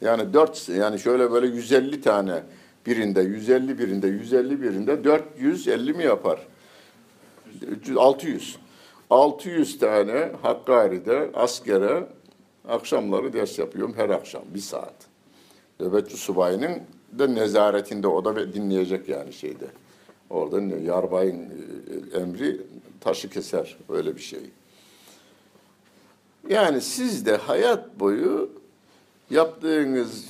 [0.00, 2.42] Yani 4 yani şöyle böyle 150 tane
[2.86, 6.46] birinde, 150 birinde, 150 birinde 450 mi yapar?
[7.62, 8.56] 300, 600.
[9.10, 12.06] 600 tane Hakkari'de askere
[12.68, 14.94] akşamları ders yapıyorum her akşam bir saat.
[15.80, 16.82] Nöbetçi subayının
[17.18, 19.66] de nezaretinde o da dinleyecek yani şeyde.
[20.30, 21.42] Orada yarbayın
[22.14, 22.60] e, emri
[23.00, 24.40] taşı keser öyle bir şey.
[26.48, 28.50] Yani siz de hayat boyu
[29.30, 30.24] yaptığınız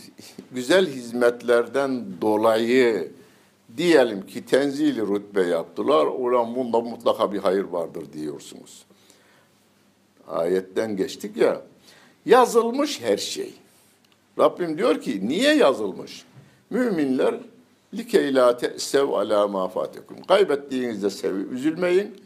[0.53, 3.13] güzel hizmetlerden dolayı
[3.77, 6.07] diyelim ki tenzili rütbe yaptılar.
[6.07, 8.85] Ulan bunda mutlaka bir hayır vardır diyorsunuz.
[10.29, 11.63] Ayetten geçtik ya.
[12.27, 13.55] Yazılmış her şey.
[14.39, 16.25] Rabbim diyor ki niye yazılmış?
[16.75, 17.35] Müminler
[17.95, 20.17] likeylate sev ala ma fatekum.
[20.29, 22.17] Kaybettiğinizde sevi, üzülmeyin.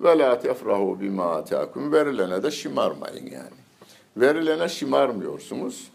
[0.00, 1.44] Ve la tefrahu bima.
[1.76, 3.56] Verilene de şımarmayın yani.
[4.16, 5.90] Verilene şımarmıyorsunuz.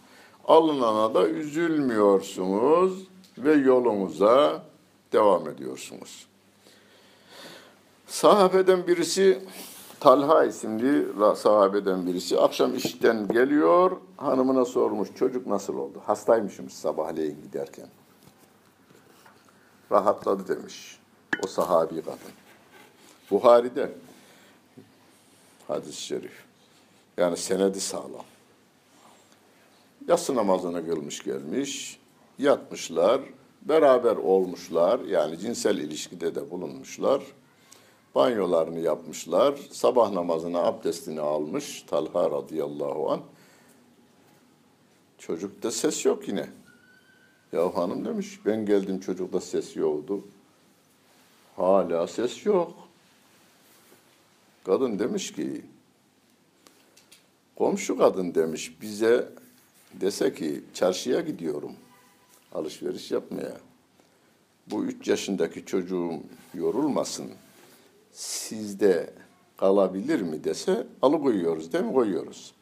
[0.47, 4.63] Alınana da üzülmüyorsunuz ve yolunuza
[5.13, 6.27] devam ediyorsunuz.
[8.07, 9.39] Sahabeden birisi
[9.99, 16.01] Talha isimli sahabeden birisi akşam işten geliyor hanımına sormuş çocuk nasıl oldu?
[16.05, 17.87] Hastaymışım sabahleyin giderken.
[19.91, 21.00] Rahatladı demiş
[21.43, 22.34] o sahabi kadın.
[23.32, 23.91] Buhari'de
[25.67, 26.43] hadis-i şerif.
[27.17, 28.26] Yani senedi sağlam.
[30.08, 32.00] Yatsı namazını kılmış gelmiş,
[32.39, 33.21] yatmışlar,
[33.62, 37.23] beraber olmuşlar, yani cinsel ilişkide de bulunmuşlar.
[38.15, 43.21] Banyolarını yapmışlar, sabah namazına abdestini almış Talha radıyallahu an.
[45.17, 46.50] Çocukta ses yok yine.
[47.53, 50.21] Ya hanım demiş, ben geldim çocukta ses yoktu.
[51.55, 52.73] Hala ses yok.
[54.63, 55.62] Kadın demiş ki,
[57.55, 59.29] komşu kadın demiş bize
[59.93, 61.71] dese ki çarşıya gidiyorum
[62.53, 63.57] alışveriş yapmaya.
[64.67, 66.19] Bu üç yaşındaki çocuğum
[66.53, 67.31] yorulmasın,
[68.13, 69.13] sizde
[69.57, 71.93] kalabilir mi dese alıkoyuyoruz değil mi?
[71.93, 72.53] Koyuyoruz.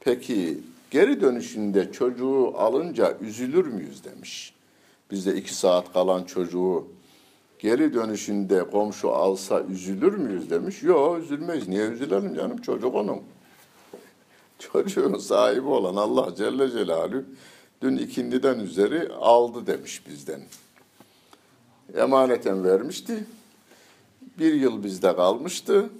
[0.00, 0.58] Peki
[0.92, 4.54] geri dönüşünde çocuğu alınca üzülür müyüz demiş.
[5.10, 6.86] Bizde iki saat kalan çocuğu
[7.58, 10.82] geri dönüşünde komşu alsa üzülür müyüz demiş.
[10.82, 11.68] Yok üzülmeyiz.
[11.68, 12.58] Niye üzülelim canım?
[12.58, 13.20] Çocuk onun.
[14.58, 17.24] Çocuğun sahibi olan Allah Celle Celaluhu
[17.82, 20.42] dün ikindiden üzeri aldı demiş bizden.
[21.96, 23.24] Emaneten vermişti.
[24.38, 25.90] Bir yıl bizde kalmıştı.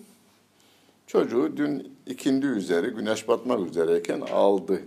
[1.07, 4.83] Çocuğu dün ikindi üzeri, güneş batmak üzereyken aldı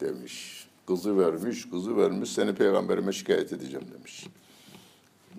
[0.00, 0.66] demiş.
[0.86, 4.26] Kızı vermiş, kızı vermiş, seni peygamberime şikayet edeceğim demiş.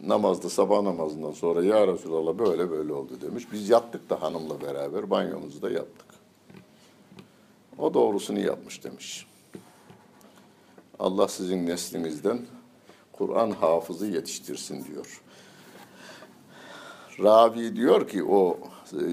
[0.04, 3.48] Namazda, sabah namazından sonra ya Resulallah böyle böyle oldu demiş.
[3.52, 6.06] Biz yattık da hanımla beraber banyomuzu da yaptık.
[7.78, 9.28] O doğrusunu yapmış demiş.
[11.00, 12.40] Allah sizin neslinizden
[13.12, 15.22] Kur'an hafızı yetiştirsin diyor.
[17.20, 18.60] Ravi diyor ki o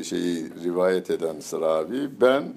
[0.05, 2.55] şeyi rivayet eden Ravi ben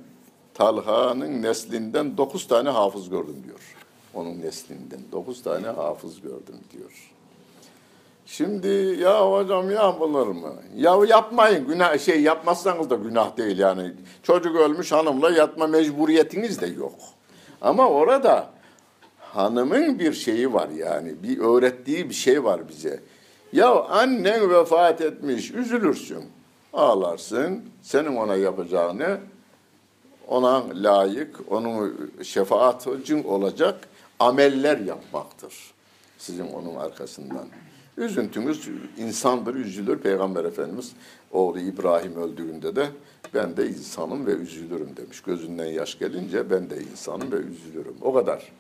[0.54, 3.76] Talha'nın neslinden dokuz tane hafız gördüm diyor.
[4.14, 7.12] Onun neslinden dokuz tane hafız gördüm diyor.
[8.26, 8.68] Şimdi
[9.02, 10.54] ya hocam yapılır mı?
[10.76, 13.94] Ya yapmayın günah şey yapmazsanız da günah değil yani.
[14.24, 16.96] Çocuk ölmüş hanımla yatma mecburiyetiniz de yok.
[17.62, 18.50] Ama orada
[19.20, 21.24] hanımın bir şeyi var yani.
[21.24, 23.00] Bir öğrettiği bir şey var bize.
[23.54, 26.24] Ya annen vefat etmiş, üzülürsün.
[26.74, 27.64] Ağlarsın.
[27.82, 29.20] Senin ona yapacağını
[30.28, 33.88] ona layık, onun şefaatçin olacak
[34.20, 35.74] ameller yapmaktır.
[36.18, 37.46] Sizin onun arkasından.
[37.98, 39.98] Üzüntünüz insandır, üzülür.
[39.98, 40.92] Peygamber Efendimiz
[41.32, 42.88] oğlu İbrahim öldüğünde de
[43.34, 45.22] ben de insanım ve üzülürüm demiş.
[45.22, 47.96] Gözünden yaş gelince ben de insanım ve üzülürüm.
[48.02, 48.52] O kadar.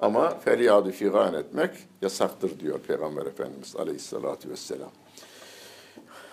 [0.00, 1.70] Ama feryadı figan etmek
[2.02, 4.90] yasaktır diyor Peygamber Efendimiz aleyhissalatü vesselam.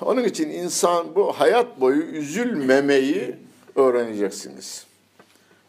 [0.01, 3.35] Onun için insan bu hayat boyu üzülmemeyi
[3.75, 4.85] öğreneceksiniz.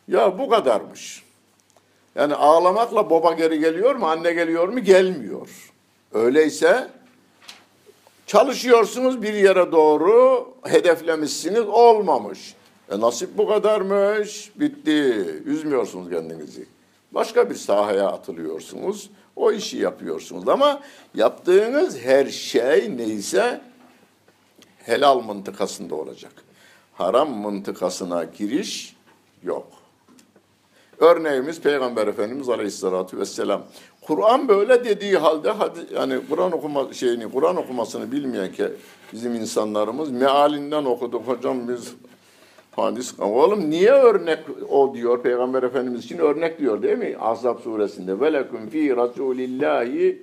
[0.09, 1.23] Ya bu kadarmış.
[2.15, 4.81] Yani ağlamakla baba geri geliyor mu, anne geliyor mu?
[4.81, 5.73] Gelmiyor.
[6.13, 6.89] Öyleyse
[8.27, 12.55] çalışıyorsunuz bir yere doğru, hedeflemişsiniz, olmamış.
[12.91, 15.01] E nasip bu kadarmış, bitti.
[15.47, 16.67] Üzmüyorsunuz kendinizi.
[17.13, 20.49] Başka bir sahaya atılıyorsunuz, o işi yapıyorsunuz.
[20.49, 20.81] Ama
[21.15, 23.61] yaptığınız her şey neyse
[24.85, 26.33] helal mıntıkasında olacak.
[26.95, 28.97] Haram mıntıkasına giriş
[29.43, 29.67] yok.
[30.99, 33.63] Örneğimiz Peygamber Efendimiz Aleyhisselatü Vesselam.
[34.01, 38.69] Kur'an böyle dediği halde hadi yani Kur'an okuma şeyini Kur'an okumasını bilmeyen ki
[39.13, 41.95] bizim insanlarımız mealinden okuduk hocam biz
[42.77, 44.39] hadis oğlum niye örnek
[44.71, 47.17] o diyor Peygamber Efendimiz için örnek diyor değil mi?
[47.21, 50.23] Ahzab suresinde ve lekum fi rasulillahi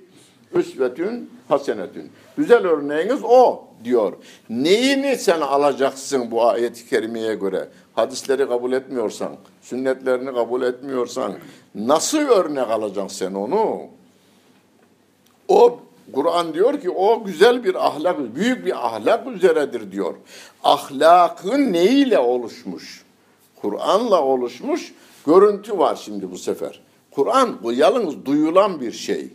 [0.54, 2.10] üsvetün hasenetün.
[2.36, 4.12] Güzel örneğiniz o diyor.
[4.50, 7.68] Neyini sen alacaksın bu ayet-i kerimeye göre?
[7.94, 9.32] Hadisleri kabul etmiyorsan,
[9.62, 11.32] sünnetlerini kabul etmiyorsan
[11.74, 13.80] nasıl örnek alacaksın sen onu?
[15.48, 15.80] O
[16.12, 20.14] Kur'an diyor ki o güzel bir ahlak, büyük bir ahlak üzeredir diyor.
[20.64, 23.04] Ahlakın neyle oluşmuş?
[23.62, 24.94] Kur'an'la oluşmuş
[25.26, 26.80] görüntü var şimdi bu sefer.
[27.10, 29.28] Kur'an bu yalnız duyulan bir şey.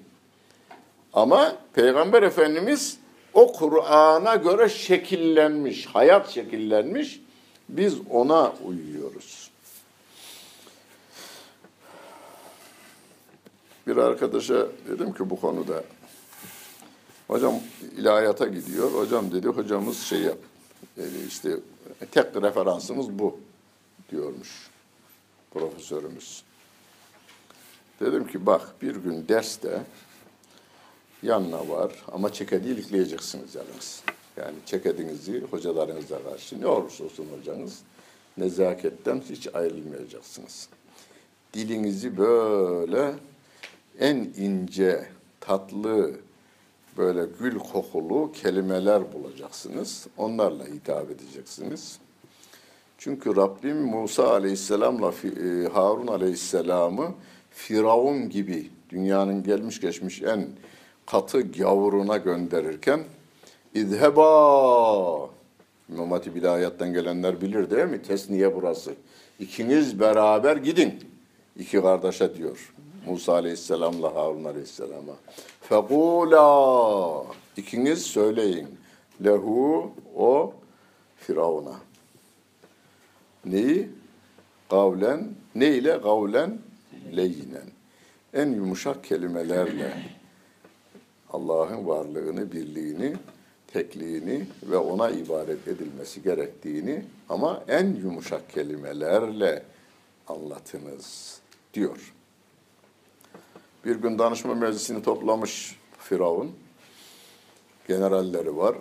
[1.14, 2.97] Ama Peygamber Efendimiz
[3.34, 7.22] o Kur'an'a göre şekillenmiş, hayat şekillenmiş.
[7.70, 9.51] Biz ona uyuyoruz.
[13.88, 15.84] Bir arkadaşa dedim ki bu konuda
[17.28, 17.53] hocam
[17.97, 18.91] ilahiyata gidiyor.
[18.91, 20.38] Hocam dedi hocamız şey yap.
[20.97, 21.57] Yani işte
[22.11, 23.39] tek referansımız bu
[24.11, 24.70] diyormuş
[25.51, 26.43] profesörümüz.
[27.99, 29.82] Dedim ki bak bir gün derste
[31.24, 34.03] yanına var ama çekedi ilikleyeceksiniz yalnız.
[34.38, 37.80] Yani çekedinizi hocalarınıza karşı ne olursa olsun hocanız
[38.38, 40.69] nezaketten hiç ayrılmayacaksınız.
[41.53, 43.13] Dilinizi böyle
[43.99, 45.07] en ince,
[45.39, 46.11] tatlı,
[46.97, 50.07] böyle gül kokulu kelimeler bulacaksınız.
[50.17, 51.99] Onlarla hitap edeceksiniz.
[52.97, 57.11] Çünkü Rabbim Musa Aleyhisselam'la e, Harun Aleyhisselam'ı
[57.51, 60.47] Firavun gibi dünyanın gelmiş geçmiş en
[61.06, 62.99] katı gavuruna gönderirken
[63.74, 65.30] İzheba
[65.89, 68.01] İmam Hatip İlahiyat'tan gelenler bilir değil mi?
[68.01, 68.93] Tesniye burası.
[69.39, 70.99] İkiniz beraber gidin.
[71.60, 72.74] İki kardeşe diyor.
[73.08, 75.14] Musa Aleyhisselam'la Harun Aleyhisselam'a.
[75.62, 77.26] Fekula
[77.58, 78.68] ikiniz söyleyin.
[79.24, 80.54] Lehu o
[81.18, 81.76] Firavun'a.
[83.45, 83.89] Neyi?
[84.70, 85.30] Kavlen.
[85.56, 86.01] Ne ile?
[86.01, 86.58] Kavlen
[87.16, 87.68] leyinen.
[88.34, 89.93] En yumuşak kelimelerle
[91.34, 93.13] Allah'ın varlığını, birliğini,
[93.67, 99.63] tekliğini ve ona ibadet edilmesi gerektiğini ama en yumuşak kelimelerle
[100.27, 101.39] anlatınız
[101.73, 102.13] diyor.
[103.86, 106.51] Bir gün danışma meclisini toplamış Firavun.
[107.88, 108.75] Generalleri var,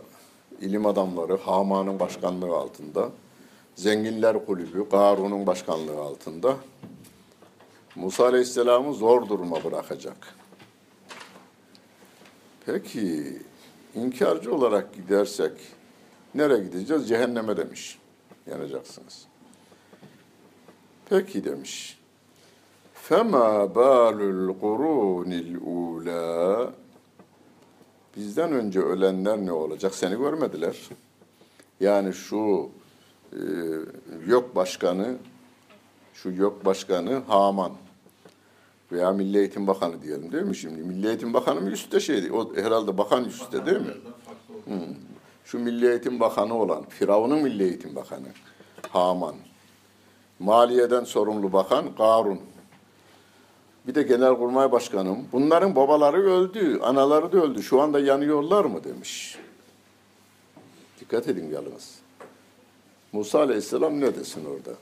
[0.61, 3.11] ilim adamları Haman'ın başkanlığı altında,
[3.74, 6.57] zenginler kulübü Karun'un başkanlığı altında
[7.96, 10.41] Musa Aleyhisselam'ı zor duruma bırakacak.
[12.66, 13.38] Peki
[13.94, 15.52] inkarcı olarak gidersek
[16.34, 17.08] nereye gideceğiz?
[17.08, 17.98] Cehenneme demiş.
[18.46, 19.26] Yanacaksınız.
[21.08, 21.98] Peki demiş.
[22.94, 26.72] Fema balul qurunil ula
[28.16, 29.94] Bizden önce ölenler ne olacak?
[29.94, 30.88] Seni görmediler.
[31.80, 32.70] Yani şu
[33.32, 33.40] e,
[34.26, 35.16] yok başkanı
[36.14, 37.72] şu yok başkanı Haman
[38.93, 40.82] veya Milli Eğitim Bakanı diyelim değil mi şimdi?
[40.82, 42.32] Milli Eğitim Bakanı mı üstte şeydi?
[42.32, 43.95] O herhalde bakan üstte değil mi?
[44.64, 44.97] Hmm.
[45.45, 48.26] Şu Milli Eğitim Bakanı olan, Firavun'un Milli Eğitim Bakanı
[48.90, 49.34] Haman.
[50.38, 52.40] Maliyeden sorumlu bakan Karun.
[53.86, 55.18] Bir de Genelkurmay Başkanım.
[55.32, 57.62] Bunların babaları öldü, anaları da öldü.
[57.62, 59.38] Şu anda yanıyorlar mı demiş.
[61.01, 61.99] Dikkat edin yalnız.
[63.12, 64.76] Musa Aleyhisselam ne desin orada?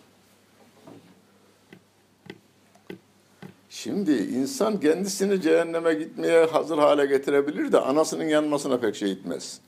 [3.82, 9.60] Şimdi insan kendisini cehenneme gitmeye hazır hale getirebilir de anasının yanmasına pek şey gitmez.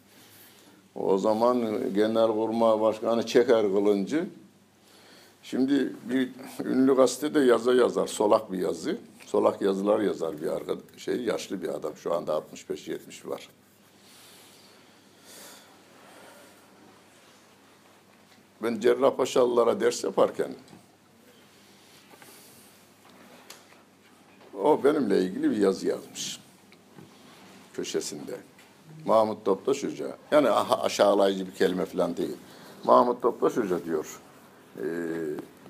[0.95, 4.27] O zaman Genelkurmay Başkanı çeker kılıncı.
[5.43, 6.31] Şimdi bir
[6.65, 8.99] ünlü gazetede yazı yazar, solak bir yazı.
[9.27, 11.97] Solak yazılar yazar bir arkadaş, şey yaşlı bir adam.
[11.97, 13.49] Şu anda 65-70 var.
[18.63, 20.55] Ben Cerrahpaşalılara ders yaparken
[24.63, 26.41] o benimle ilgili bir yazı yazmış
[27.75, 28.37] köşesinde.
[29.07, 30.17] Mahmut Toptaş Hoca.
[30.31, 32.37] Yani aşağılayıcı bir kelime falan değil.
[32.85, 34.21] Mahmut Toptaş Hoca diyor.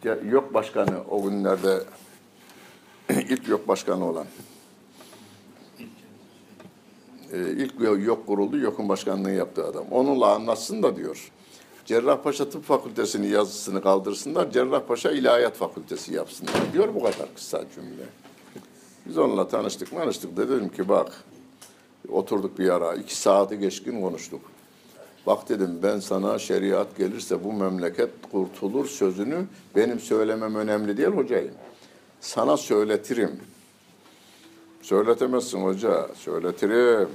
[0.04, 1.84] Ee, yok başkanı o günlerde
[3.10, 4.26] ilk yok başkanı olan.
[7.32, 7.74] Ee, ilk
[8.06, 9.84] yok kuruldu, yokun başkanlığı yaptığı adam.
[9.90, 11.32] Onunla anlatsın da diyor.
[11.84, 18.21] Cerrahpaşa Tıp Fakültesini yazısını kaldırsınlar, Cerrahpaşa İlahiyat Fakültesi yapsınlar diyor bu kadar kısa cümle.
[19.06, 21.24] Biz onunla tanıştık, da dedim ki bak,
[22.08, 24.40] oturduk bir ara, iki saati geçkin konuştuk.
[25.26, 29.44] Bak dedim ben sana şeriat gelirse bu memleket kurtulur sözünü
[29.76, 31.54] benim söylemem önemli değil hocayım.
[32.20, 33.40] Sana söyletirim.
[34.82, 37.08] Söyletemezsin hoca, söyletirim.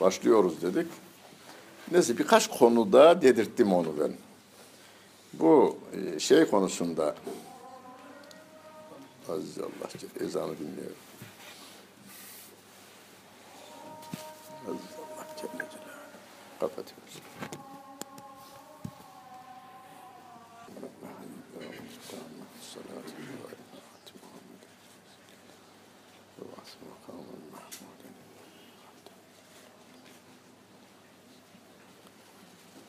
[0.00, 0.86] Başlıyoruz dedik.
[1.92, 4.12] Neyse birkaç konuda dedirttim onu ben.
[5.32, 7.14] Bu e, şey konusunda
[9.28, 10.24] Aziz Allah.
[10.24, 10.96] Ezanı dinliyorum.
[14.68, 16.60] Aziz Allah Celle Celaluhu.
[16.60, 17.22] Kapatıyoruz.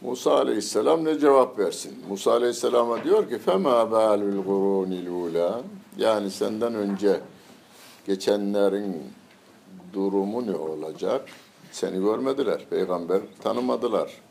[0.01, 1.93] Musa Aleyhisselam ne cevap versin?
[2.09, 5.61] Musa Aleyhisselam'a diyor ki: "Fema balul gurunil ula?"
[5.97, 7.21] Yani senden önce
[8.05, 9.13] geçenlerin
[9.93, 11.29] durumu ne olacak?
[11.71, 14.21] Seni görmediler, peygamber tanımadılar.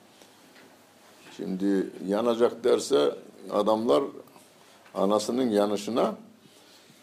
[1.36, 3.14] Şimdi yanacak derse
[3.50, 4.04] adamlar
[4.94, 6.14] anasının yanışına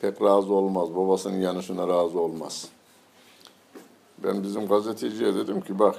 [0.02, 2.68] pek razı olmaz, babasının yanışına razı olmaz.
[4.18, 5.96] Ben bizim gazeteciye dedim ki bak,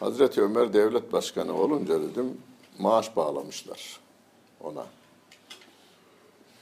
[0.00, 2.38] Hazreti Ömer devlet başkanı olunca dedim
[2.78, 4.00] maaş bağlamışlar
[4.60, 4.86] ona.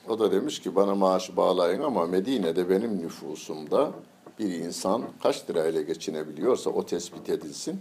[0.09, 3.93] O da demiş ki bana maaş bağlayın ama Medine'de benim nüfusumda
[4.39, 7.81] bir insan kaç lirayla geçinebiliyorsa o tespit edilsin.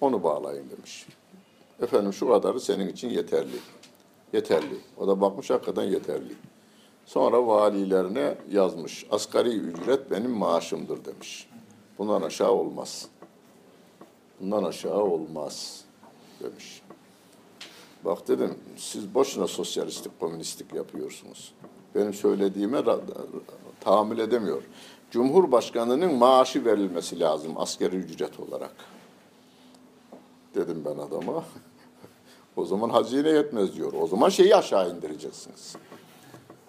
[0.00, 1.06] Onu bağlayın demiş.
[1.82, 3.56] Efendim şu kadarı senin için yeterli.
[4.32, 4.76] Yeterli.
[4.96, 6.34] O da bakmış hakikaten yeterli.
[7.06, 9.06] Sonra valilerine yazmış.
[9.10, 11.48] Asgari ücret benim maaşımdır demiş.
[11.98, 13.08] Bundan aşağı olmaz.
[14.40, 15.84] Bundan aşağı olmaz
[16.42, 16.82] demiş.
[18.06, 21.52] Bak dedim siz boşuna sosyalistik, komünistlik yapıyorsunuz.
[21.94, 22.82] Benim söylediğime
[23.80, 24.62] tahammül edemiyor.
[25.10, 28.74] Cumhurbaşkanının maaşı verilmesi lazım askeri ücret olarak.
[30.54, 31.44] Dedim ben adama.
[32.56, 33.92] o zaman hazine yetmez diyor.
[34.00, 35.76] O zaman şeyi aşağı indireceksiniz.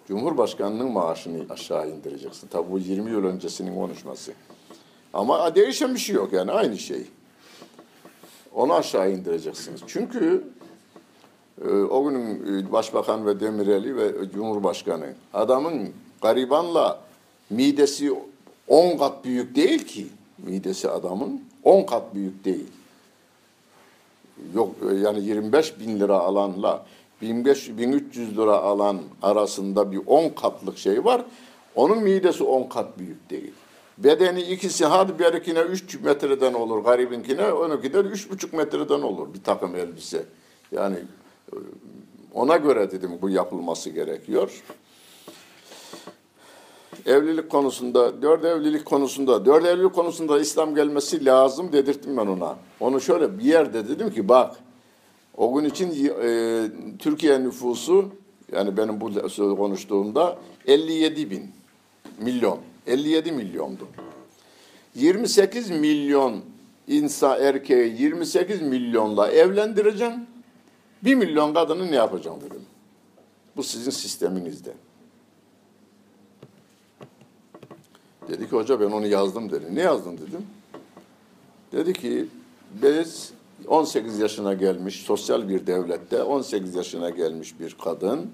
[0.08, 2.48] Cumhurbaşkanının maaşını aşağı indireceksin.
[2.48, 4.32] Tabi bu 20 yıl öncesinin konuşması.
[5.12, 7.06] Ama değişen bir şey yok yani aynı şey.
[8.52, 9.80] Onu aşağı indireceksiniz.
[9.86, 10.44] Çünkü
[11.66, 15.90] o günün e, başbakan ve Demireli ve Cumhurbaşkanı adamın
[16.22, 17.00] garibanla
[17.50, 18.12] midesi
[18.68, 20.06] 10 kat büyük değil ki.
[20.38, 22.66] Midesi adamın 10 kat büyük değil.
[24.54, 26.86] Yok e, yani 25 bin lira alanla
[27.22, 31.24] 1500, 1300 lira alan arasında bir 10 katlık şey var.
[31.74, 33.52] Onun midesi 10 kat büyük değil.
[33.98, 39.76] Bedeni ikisi hadi berikine 3 metreden olur garibinkine, onunki de 3,5 metreden olur bir takım
[39.76, 40.24] elbise.
[40.72, 40.96] Yani
[42.34, 44.62] ona göre dedim bu yapılması gerekiyor.
[47.06, 52.56] Evlilik konusunda, dört evlilik konusunda, dört evlilik konusunda İslam gelmesi lazım dedirttim ben ona.
[52.80, 54.56] Onu şöyle bir yerde dedim ki bak,
[55.36, 56.62] o gün için e,
[56.98, 58.08] Türkiye nüfusu,
[58.52, 59.10] yani benim bu
[59.56, 61.50] konuştuğumda 57 bin
[62.20, 62.58] milyon.
[62.86, 63.88] 57 milyondu.
[64.94, 66.40] 28 milyon
[66.88, 70.26] insan erkeği 28 milyonla evlendireceğim.
[71.04, 72.62] 1 milyon kadını ne yapacağım dedim.
[73.56, 74.74] Bu sizin sisteminizde.
[78.28, 79.74] Dedi ki hoca ben onu yazdım dedi.
[79.74, 80.46] Ne yazdın dedim.
[81.72, 82.28] Dedi ki
[82.82, 83.32] biz
[83.66, 88.30] 18 yaşına gelmiş sosyal bir devlette 18 yaşına gelmiş bir kadın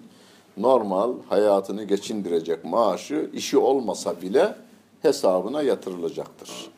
[0.56, 4.56] normal hayatını geçindirecek maaşı işi olmasa bile
[5.02, 6.70] hesabına yatırılacaktır.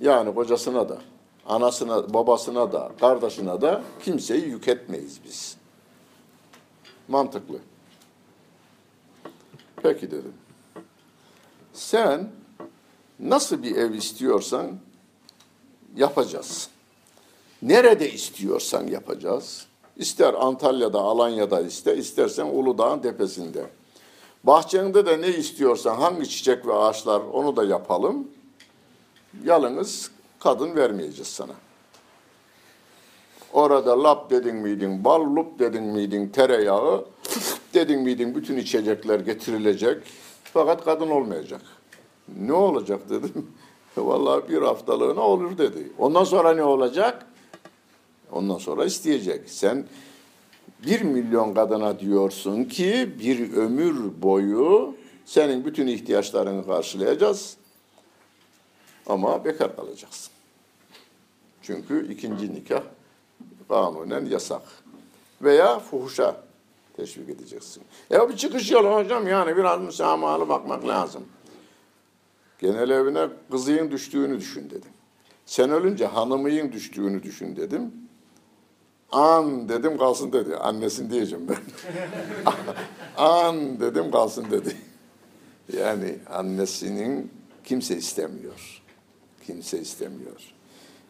[0.00, 0.98] Yani kocasına da,
[1.52, 5.56] anasına, babasına da, kardeşine de kimseyi yük etmeyiz biz.
[7.08, 7.58] Mantıklı.
[9.82, 10.34] Peki dedim.
[11.72, 12.30] Sen
[13.20, 14.70] nasıl bir ev istiyorsan
[15.96, 16.68] yapacağız.
[17.62, 19.66] Nerede istiyorsan yapacağız.
[19.96, 23.66] İster Antalya'da, Alanya'da iste, istersen Uludağ'ın tepesinde.
[24.44, 28.28] Bahçende de ne istiyorsan, hangi çiçek ve ağaçlar onu da yapalım.
[29.44, 30.10] Yalnız
[30.42, 31.52] kadın vermeyeceğiz sana.
[33.52, 37.04] Orada lap dedin miydin, bal lup dedin miydin, tereyağı
[37.74, 40.02] dedin miydin bütün içecekler getirilecek.
[40.44, 41.60] Fakat kadın olmayacak.
[42.40, 43.50] Ne olacak dedim.
[43.96, 45.92] Vallahi bir haftalığına olur dedi.
[45.98, 47.26] Ondan sonra ne olacak?
[48.32, 49.50] Ondan sonra isteyecek.
[49.50, 49.84] Sen
[50.86, 57.56] bir milyon kadına diyorsun ki bir ömür boyu senin bütün ihtiyaçlarını karşılayacağız
[59.12, 60.32] ama bekar kalacaksın.
[61.62, 62.82] Çünkü ikinci nikah
[63.68, 64.62] kanunen yasak.
[65.42, 66.36] Veya fuhuşa
[66.96, 67.82] teşvik edeceksin.
[68.10, 71.22] Ya bir çıkış yolu hocam yani biraz müsamahalı bakmak lazım.
[72.58, 74.90] Genel evine kızıyın düştüğünü düşün dedim.
[75.46, 77.92] Sen ölünce hanımıyın düştüğünü düşün dedim.
[79.12, 80.56] An dedim kalsın dedi.
[80.56, 81.56] Annesin diyeceğim ben.
[83.24, 84.76] An dedim kalsın dedi.
[85.78, 87.30] Yani annesinin
[87.64, 88.81] kimse istemiyor.
[89.46, 90.54] Kimse istemiyor.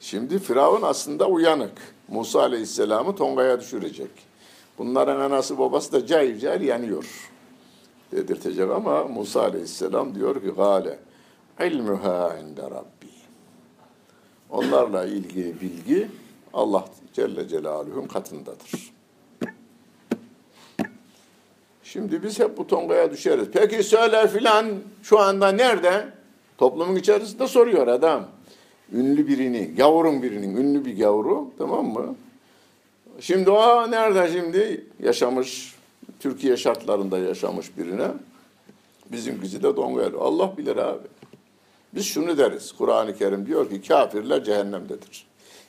[0.01, 1.95] Şimdi Firavun aslında uyanık.
[2.09, 4.11] Musa Aleyhisselam'ı Tonga'ya düşürecek.
[4.79, 7.31] Bunların anası babası da cayır cayır yanıyor.
[8.13, 10.99] Dedirtecek ama Musa Aleyhisselam diyor ki gale
[11.61, 13.13] ilmuha inde rabbi.
[14.51, 16.09] Onlarla ilgili bilgi
[16.55, 18.93] Allah Celle Celaluhu'nun katındadır.
[21.83, 23.49] Şimdi biz hep bu tongaya düşeriz.
[23.53, 24.67] Peki söyle filan
[25.03, 26.22] şu anda nerede?
[26.59, 28.29] Toplumun içerisinde soruyor adam.
[28.93, 32.15] Ünlü birini, gavurun birinin, ünlü bir gavuru tamam mı?
[33.21, 34.87] Şimdi o nerede şimdi?
[35.03, 35.75] Yaşamış,
[36.21, 38.09] Türkiye şartlarında yaşamış birine.
[39.13, 40.11] Bizimkisi de tongaya.
[40.21, 41.09] Allah bilir abi.
[41.95, 42.73] Biz şunu deriz.
[42.73, 45.27] Kur'an-ı Kerim diyor ki kafirler cehennemdedir.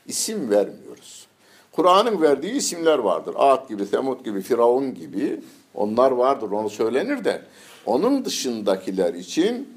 [0.08, 1.28] İsim vermiyoruz.
[1.72, 3.36] Kur'an'ın verdiği isimler vardır.
[3.38, 5.42] Ad gibi, Semud gibi, Firavun gibi.
[5.74, 7.42] Onlar vardır, onu söylenir de.
[7.86, 9.70] Onun dışındakiler için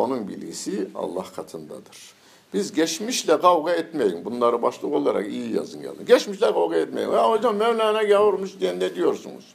[0.00, 2.14] onun bilgisi Allah katındadır.
[2.54, 4.24] Biz geçmişle kavga etmeyin.
[4.24, 6.06] Bunları başlık olarak iyi yazın yazın.
[6.06, 7.10] Geçmişle kavga etmeyin.
[7.10, 9.54] Ya hocam Mevlana gavurmuş diye ne diyorsunuz?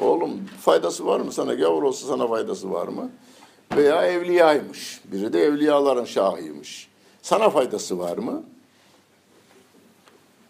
[0.00, 1.54] Oğlum faydası var mı sana?
[1.54, 3.10] Gavur olsa sana faydası var mı?
[3.76, 5.00] Veya evliyaymış.
[5.04, 6.88] Biri de evliyaların şahıymış.
[7.22, 8.42] Sana faydası var mı?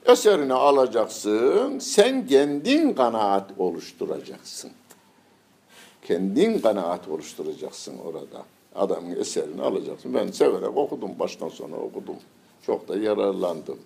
[0.07, 1.79] Eserini alacaksın.
[1.79, 4.71] Sen kendin kanaat oluşturacaksın.
[6.03, 8.45] Kendin kanaat oluşturacaksın orada.
[8.75, 10.15] Adamın eserini alacaksın.
[10.15, 11.11] Ben severek okudum.
[11.19, 12.17] Baştan sona okudum.
[12.67, 13.79] Çok da yararlandım.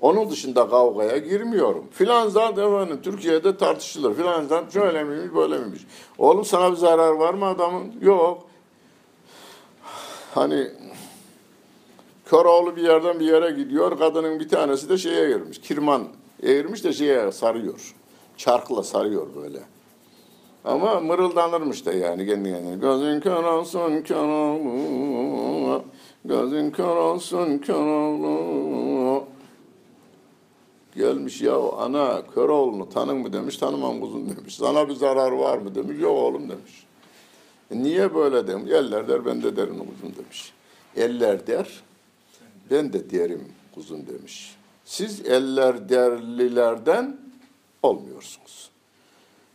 [0.00, 1.84] Onun dışında kavgaya girmiyorum.
[1.92, 4.14] Filan zat efendim Türkiye'de tartışılır.
[4.14, 5.86] Filan zat şöyle miymiş böyle miymiş.
[6.18, 7.94] Oğlum sana bir zarar var mı adamın?
[8.00, 8.46] Yok.
[10.34, 10.70] Hani
[12.26, 13.98] Köroğlu bir yerden bir yere gidiyor.
[13.98, 15.60] Kadının bir tanesi de şeye girmiş.
[15.60, 16.08] Kirman
[16.42, 17.94] eğirmiş de şeye sarıyor.
[18.36, 19.58] Çarkla sarıyor böyle.
[20.64, 22.76] Ama mırıldanırmış da yani kendi kendine.
[22.76, 25.82] Gözün kör olsun kör oğlu.
[26.24, 29.24] Gözün kör olsun kör oğlu.
[30.96, 34.56] Gelmiş ya ana kör oğlunu tanın mı demiş tanımam kuzum demiş.
[34.56, 36.00] Sana bir zarar var mı demiş.
[36.00, 36.86] Yok oğlum demiş.
[37.70, 38.72] E niye böyle demiş.
[38.72, 40.52] Eller der ben de derim kuzum demiş.
[40.96, 41.82] Eller der
[42.70, 44.56] ben de derim kuzum demiş.
[44.84, 47.16] Siz eller derlilerden
[47.82, 48.73] olmuyorsunuz.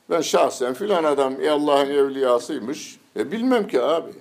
[0.10, 3.00] Ben şahsen filan adam Allah'ın evliyasıymış.
[3.16, 4.12] E bilmem ki abi.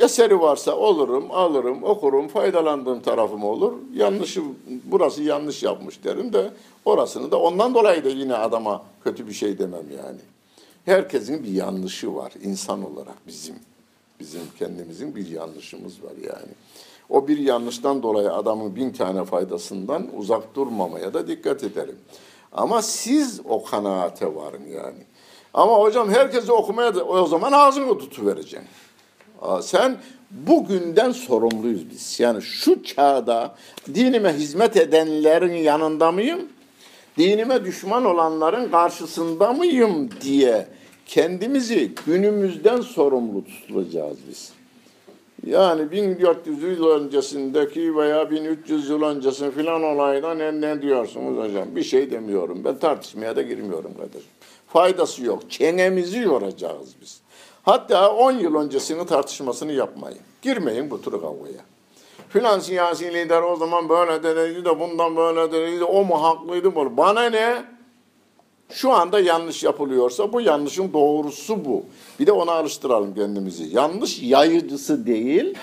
[0.00, 3.72] Eseri varsa olurum, alırım, okurum, faydalandığım tarafım olur.
[3.94, 4.42] Yanlışı,
[4.84, 6.50] burası yanlış yapmış derim de
[6.84, 10.20] orasını da ondan dolayı da yine adama kötü bir şey demem yani.
[10.84, 13.54] Herkesin bir yanlışı var insan olarak bizim.
[14.20, 16.52] Bizim kendimizin bir yanlışımız var yani.
[17.08, 21.96] O bir yanlıştan dolayı adamın bin tane faydasından uzak durmamaya da dikkat edelim.
[22.52, 24.98] Ama siz o kanaate varın yani.
[25.54, 28.68] Ama hocam herkese okumaya da o zaman ağzını tutuvereceksin.
[29.60, 29.96] Sen
[30.30, 32.20] bugünden sorumluyuz biz.
[32.20, 33.54] Yani şu çağda
[33.94, 36.40] dinime hizmet edenlerin yanında mıyım?
[37.18, 40.66] Dinime düşman olanların karşısında mıyım diye
[41.06, 44.52] kendimizi günümüzden sorumlu tutulacağız biz.
[45.46, 51.76] Yani 1400 yıl öncesindeki veya 1300 yıl öncesi filan olaydan ne, ne diyorsunuz hocam?
[51.76, 52.64] Bir şey demiyorum.
[52.64, 54.30] Ben tartışmaya da girmiyorum kardeşim.
[54.68, 55.50] Faydası yok.
[55.50, 57.20] Çenemizi yoracağız biz.
[57.62, 60.18] Hatta 10 yıl öncesini tartışmasını yapmayın.
[60.42, 61.62] Girmeyin bu tür kavgaya.
[62.28, 66.96] Filan siyasi lider o zaman böyle dedi de bundan böyle dedi o mu haklıydı bu.
[66.96, 67.64] Bana ne?
[68.70, 71.84] Şu anda yanlış yapılıyorsa bu yanlışın doğrusu bu.
[72.20, 73.76] Bir de ona alıştıralım kendimizi.
[73.76, 75.54] Yanlış yayıcısı değil,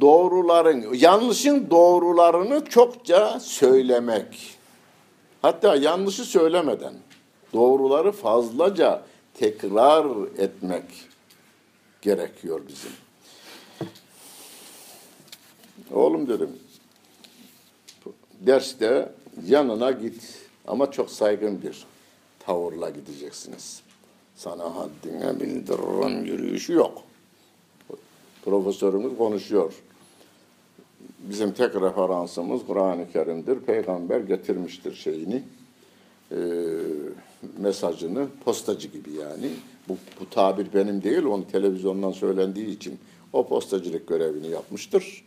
[0.00, 4.56] doğruların, yanlışın doğrularını çokça söylemek.
[5.42, 6.94] Hatta yanlışı söylemeden
[7.52, 9.02] doğruları fazlaca
[9.34, 10.06] tekrar
[10.38, 10.84] etmek
[12.02, 12.90] gerekiyor bizim.
[15.92, 16.58] Oğlum dedim,
[18.40, 19.12] derste
[19.46, 21.86] yanına git ama çok saygın bir
[22.38, 23.82] tavırla gideceksiniz.
[24.36, 27.02] Sana haddine bildiririm yürüyüşü yok.
[28.44, 29.72] Profesörümüz konuşuyor.
[31.18, 33.60] bizim tek referansımız Kur'an-ı Kerim'dir.
[33.60, 35.42] Peygamber getirmiştir şeyini,
[36.32, 36.38] e,
[37.58, 39.50] mesajını, postacı gibi yani.
[39.88, 42.98] Bu, bu tabir benim değil, onu televizyondan söylendiği için
[43.32, 45.24] o postacılık görevini yapmıştır.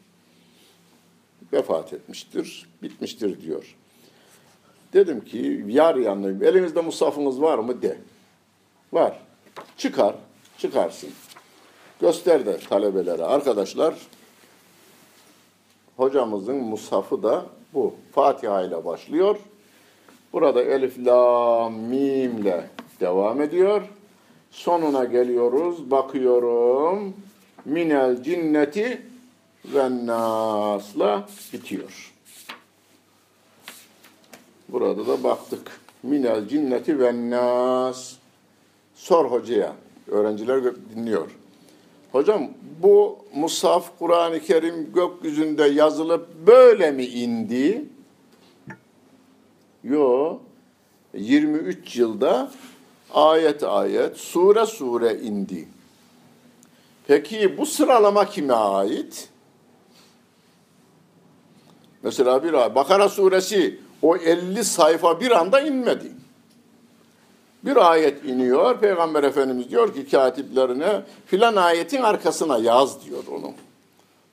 [1.54, 3.76] Vefat etmiştir, bitmiştir diyor.
[4.94, 7.98] Dedim ki, yar yanlı, elinizde musafınız var mı de.
[8.94, 9.20] Var.
[9.78, 10.16] Çıkar,
[10.58, 11.10] çıkarsın.
[12.02, 13.24] Göster de talebelere.
[13.24, 13.96] Arkadaşlar,
[15.98, 17.96] hocamızın musafı da bu.
[18.12, 19.38] Fatiha ile başlıyor.
[20.34, 22.70] Burada elif, la, mim ile
[23.00, 23.82] devam ediyor.
[24.52, 25.92] Sonuna geliyoruz.
[25.92, 27.14] Bakıyorum.
[27.66, 29.02] Minel cinneti
[29.66, 32.17] ve nasla bitiyor.
[34.70, 35.80] Burada da baktık.
[36.04, 38.14] Minel cinneti ve nas.
[38.96, 39.76] Sor hocaya.
[40.08, 40.62] Öğrenciler
[40.96, 41.32] dinliyor.
[42.12, 42.48] Hocam
[42.82, 47.86] bu Musaf Kur'an-ı Kerim gökyüzünde yazılıp böyle mi indi?
[49.84, 50.38] Yo.
[51.14, 52.52] 23 yılda
[53.14, 55.68] ayet ayet, sure sure indi.
[57.08, 59.30] Peki bu sıralama kime ait?
[62.04, 66.12] Mesela bir Bakara suresi o 50 sayfa bir anda inmedi.
[67.64, 73.54] Bir ayet iniyor, Peygamber Efendimiz diyor ki katiplerine filan ayetin arkasına yaz diyor onu.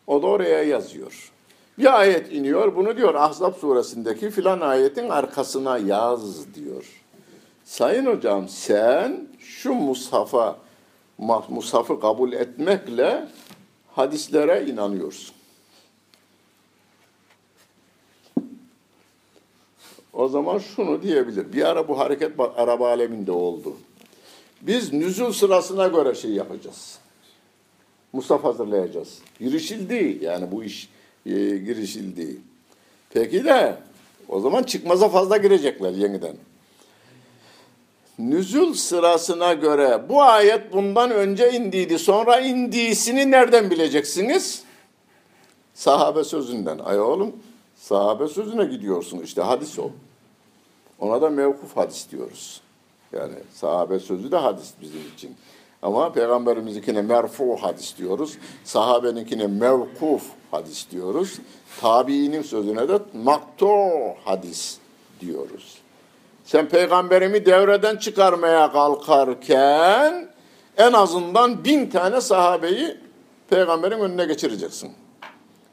[0.06, 1.32] O da oraya yazıyor.
[1.78, 6.84] Bir ayet iniyor, bunu diyor Ahzab suresindeki filan ayetin arkasına yaz diyor.
[7.64, 10.56] Sayın hocam sen şu mushafa,
[11.48, 13.28] mushafı kabul etmekle
[13.92, 15.33] hadislere inanıyorsun.
[20.14, 21.52] O zaman şunu diyebilir.
[21.52, 23.76] Bir ara bu hareket Arap aleminde oldu.
[24.62, 26.98] Biz nüzul sırasına göre şey yapacağız.
[28.12, 29.18] Mustafa hazırlayacağız.
[29.40, 30.88] Girişildi yani bu iş
[31.26, 32.36] e, girişildi.
[33.10, 33.76] Peki de
[34.28, 36.36] o zaman çıkmaza fazla girecekler yeniden.
[38.18, 41.98] Nüzul sırasına göre bu ayet bundan önce indiydi.
[41.98, 44.62] Sonra indiğisini nereden bileceksiniz?
[45.74, 46.78] Sahabe sözünden.
[46.78, 47.32] Ay oğlum
[47.88, 49.90] sahabe sözüne gidiyorsun işte hadis o.
[50.98, 52.60] Ona da mevkuf hadis diyoruz.
[53.12, 55.36] Yani sahabe sözü de hadis bizim için.
[55.82, 58.38] Ama peygamberimizinkine merfu hadis diyoruz.
[58.64, 61.38] Sahabeninkine mevkuf hadis diyoruz.
[61.80, 63.66] Tabiinin sözüne de maktu
[64.24, 64.78] hadis
[65.20, 65.78] diyoruz.
[66.44, 70.28] Sen peygamberimi devreden çıkarmaya kalkarken
[70.76, 72.96] en azından bin tane sahabeyi
[73.50, 75.03] peygamberin önüne geçireceksin.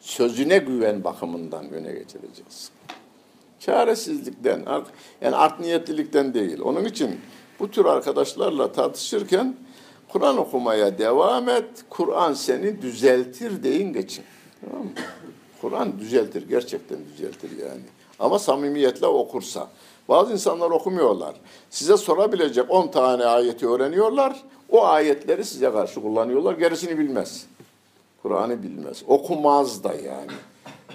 [0.01, 2.69] Sözüne güven bakımından öne geçireceksin.
[3.59, 4.65] Çaresizlikten,
[5.21, 6.61] yani art niyetlilikten değil.
[6.61, 7.19] Onun için
[7.59, 9.55] bu tür arkadaşlarla tartışırken
[10.07, 11.69] Kur'an okumaya devam et.
[11.89, 14.23] Kur'an seni düzeltir deyin geçin.
[14.61, 14.91] Tamam mı?
[15.61, 17.81] Kur'an düzeltir, gerçekten düzeltir yani.
[18.19, 19.67] Ama samimiyetle okursa.
[20.09, 21.35] Bazı insanlar okumuyorlar.
[21.69, 24.43] Size sorabilecek 10 tane ayeti öğreniyorlar.
[24.69, 26.53] O ayetleri size karşı kullanıyorlar.
[26.53, 27.45] Gerisini bilmez.
[28.21, 29.03] Kur'an'ı bilmez.
[29.07, 30.31] Okumaz da yani.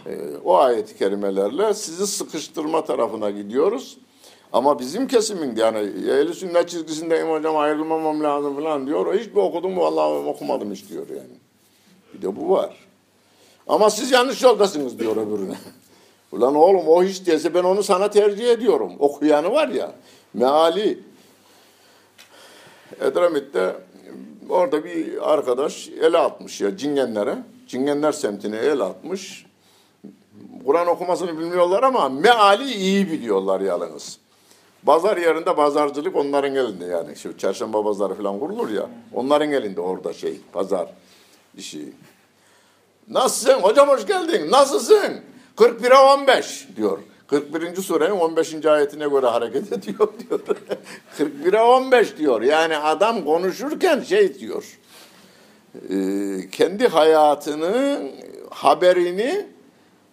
[0.06, 3.98] Ee, o ayet-i kerimelerle sizi sıkıştırma tarafına gidiyoruz.
[4.52, 9.14] Ama bizim kesimin yani ehl sünnet çizgisindeyim hocam ayrılmamam lazım falan diyor.
[9.14, 11.36] Hiç bir okudum mu vallahi okumadım hiç diyor yani.
[12.14, 12.86] Bir de bu var.
[13.66, 15.54] Ama siz yanlış yoldasınız diyor öbürüne.
[16.32, 18.92] Ulan oğlum o hiç dese ben onu sana tercih ediyorum.
[18.98, 19.92] Okuyanı var ya.
[20.34, 20.98] Meali
[23.00, 23.76] Edremit'te
[24.48, 27.38] orada bir arkadaş ele atmış ya cingenlere.
[27.68, 29.46] Cingenler semtine el atmış.
[30.66, 34.18] Kur'an okumasını bilmiyorlar ama meali iyi biliyorlar yalnız.
[34.86, 37.16] Pazar yerinde pazarcılık onların elinde yani.
[37.16, 38.90] Şu çarşamba pazarı falan kurulur ya.
[39.14, 40.88] Onların elinde orada şey pazar
[41.56, 41.92] işi.
[43.08, 43.60] Nasılsın?
[43.60, 44.50] Hocam hoş geldin.
[44.50, 45.20] Nasılsın?
[45.56, 46.98] 41'e 15 diyor.
[47.26, 47.76] 41.
[47.76, 48.66] surenin 15.
[48.66, 50.40] ayetine göre hareket ediyor diyor.
[51.18, 52.42] 41'e 15 diyor.
[52.42, 54.78] Yani adam konuşurken şey diyor.
[55.90, 55.96] E,
[56.50, 58.10] kendi hayatının
[58.50, 59.46] haberini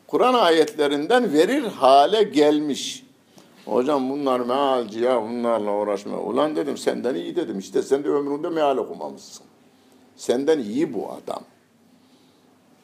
[0.07, 3.03] Kur'an ayetlerinden verir hale gelmiş.
[3.65, 6.17] Hocam bunlar mealci ya bunlarla uğraşma.
[6.17, 7.59] Ulan dedim senden iyi dedim.
[7.59, 9.45] İşte sen de ömründe meal okumamışsın.
[10.15, 11.43] Senden iyi bu adam.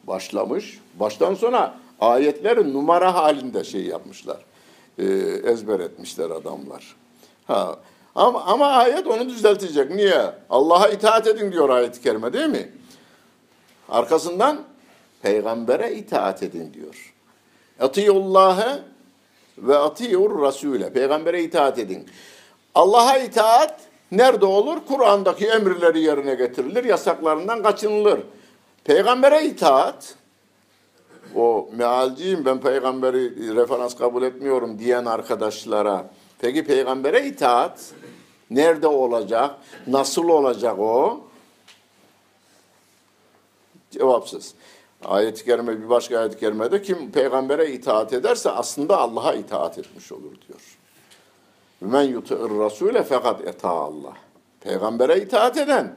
[0.08, 0.80] Başlamış.
[1.00, 4.38] Baştan sona ayetleri numara halinde şey yapmışlar.
[4.98, 5.06] E,
[5.44, 6.96] ezber etmişler adamlar.
[7.48, 7.80] Ha,
[8.16, 9.92] ama, ama ayet onu düzeltecek.
[9.92, 10.32] Niye?
[10.50, 12.72] Allah'a itaat edin diyor ayet-i kerime değil mi?
[13.90, 14.60] Arkasından
[15.22, 17.14] peygambere itaat edin diyor.
[17.80, 18.80] Atiyullah'e
[19.58, 20.94] ve atiyur rasule.
[20.94, 22.10] Peygambere itaat edin.
[22.76, 23.80] Allah'a itaat
[24.12, 24.78] nerede olur?
[24.88, 28.20] Kur'an'daki emirleri yerine getirilir, yasaklarından kaçınılır.
[28.84, 30.16] Peygambere itaat
[31.36, 36.10] o mealciyim ben peygamberi referans kabul etmiyorum diyen arkadaşlara
[36.40, 37.94] peki peygambere itaat
[38.50, 39.56] nerede olacak?
[39.88, 41.22] Nasıl olacak o?
[43.92, 44.54] Cevapsız.
[45.06, 50.36] Ayet-i kerime bir başka ayet-i kerimede kim peygambere itaat ederse aslında Allah'a itaat etmiş olur
[50.48, 50.78] diyor.
[51.82, 54.14] Men yuti'ir rasule fakat eta Allah.
[54.62, 55.96] Peygambere itaat eden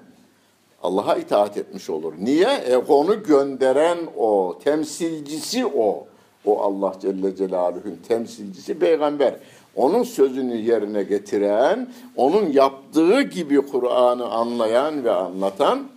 [0.83, 2.13] Allah'a itaat etmiş olur.
[2.19, 2.49] Niye?
[2.49, 6.07] E onu gönderen o, temsilcisi o.
[6.45, 9.35] O Allah Celle Celaluhu'nun temsilcisi peygamber.
[9.77, 15.89] Onun sözünü yerine getiren, onun yaptığı gibi Kur'an'ı anlayan ve anlatan.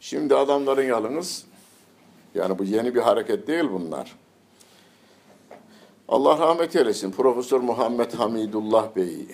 [0.00, 1.44] Şimdi adamların yalınız,
[2.34, 4.16] yani bu yeni bir hareket değil bunlar.
[6.08, 7.10] Allah rahmet eylesin.
[7.10, 9.26] Profesör Muhammed Hamidullah Bey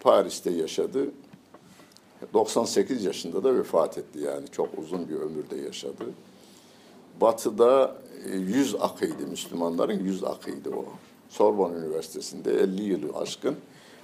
[0.00, 1.10] Paris'te yaşadı.
[2.32, 6.04] 98 yaşında da vefat etti yani çok uzun bir ömürde yaşadı.
[7.20, 7.96] Batı'da
[8.32, 10.84] 100 akıydı Müslümanların 100 akıydı o.
[11.28, 13.56] Sorbonne Üniversitesi'nde 50 yılı aşkın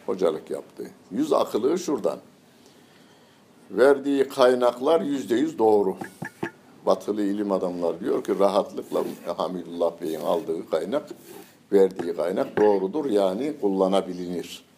[0.07, 0.91] hocalık yaptı.
[1.11, 2.19] 100 akılığı şuradan.
[3.71, 5.97] Verdiği kaynaklar yüzde yüz doğru.
[6.87, 9.05] Batılı ilim adamlar diyor ki rahatlıkla
[9.37, 11.09] Hamidullah Bey'in aldığı kaynak,
[11.73, 14.70] verdiği kaynak doğrudur yani kullanabilir.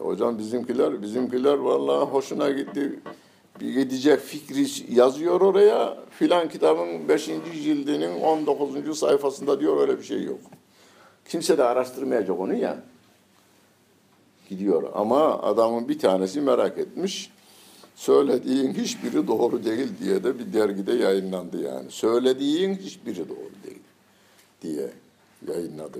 [0.00, 3.00] Hocam bizimkiler, bizimkiler vallahi hoşuna gitti.
[3.60, 5.96] Bir gidecek fikri yazıyor oraya.
[6.10, 7.24] Filan kitabın 5.
[7.62, 8.98] cildinin 19.
[8.98, 10.40] sayfasında diyor öyle bir şey yok.
[11.28, 12.82] Kimse de araştırmayacak onu ya.
[14.48, 17.30] Gidiyor ama adamın bir tanesi merak etmiş.
[17.96, 21.90] Söylediğin hiçbiri doğru değil diye de bir dergide yayınlandı yani.
[21.90, 23.82] Söylediğin hiçbiri doğru değil
[24.62, 24.90] diye
[25.48, 25.98] yayınladı.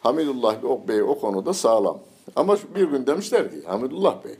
[0.00, 1.98] Hamidullah Bey o konuda sağlam.
[2.36, 4.36] Ama bir gün demişler ki Hamidullah Bey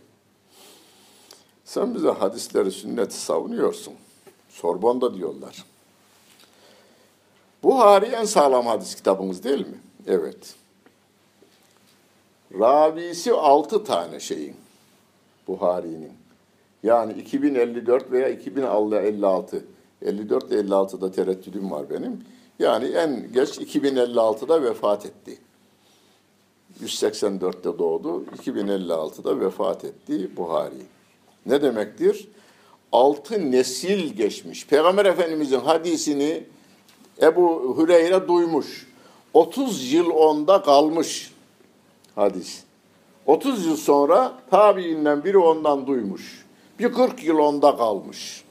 [1.64, 3.94] sen bize hadisleri sünneti savunuyorsun.
[4.48, 5.64] Sorbon'da diyorlar.
[7.62, 9.80] Buhari en sağlam hadis kitabımız değil mi?
[10.06, 10.54] Evet.
[12.58, 14.56] Ravisi altı tane şeyin.
[15.48, 16.12] Buhari'nin.
[16.82, 19.64] Yani 2054 veya 2056.
[20.02, 22.24] 54 56'da tereddüdüm var benim.
[22.58, 25.38] Yani en geç 2056'da vefat etti.
[26.82, 30.74] 184'te doğdu, 2056'da vefat etti Buhari.
[31.46, 32.28] Ne demektir?
[32.92, 34.66] Altı nesil geçmiş.
[34.66, 36.44] Peygamber Efendimizin hadisini
[37.22, 38.86] Ebu Hüreyre duymuş.
[39.34, 41.32] 30 yıl onda kalmış
[42.14, 42.62] hadis.
[43.26, 46.44] 30 yıl sonra tabiinden biri ondan duymuş.
[46.78, 48.44] Bir 40 yıl onda kalmış.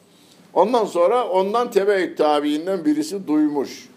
[0.54, 3.90] Ondan sonra ondan tebe tabiinden birisi duymuş.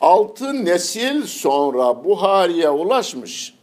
[0.00, 3.57] Altı nesil sonra Buhari'ye ulaşmış.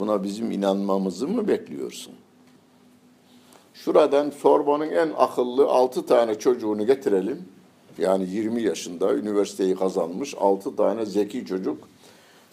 [0.00, 2.12] Buna bizim inanmamızı mı bekliyorsun?
[3.74, 7.48] Şuradan Sorbon'un en akıllı altı tane çocuğunu getirelim.
[7.98, 11.88] Yani 20 yaşında üniversiteyi kazanmış altı tane zeki çocuk.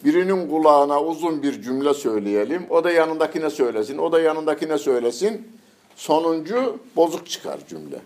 [0.06, 2.66] Birinin kulağına uzun bir cümle söyleyelim.
[2.70, 3.98] O da yanındakine söylesin.
[3.98, 5.48] O da yanındakine söylesin.
[5.96, 8.00] Sonuncu bozuk çıkar cümle.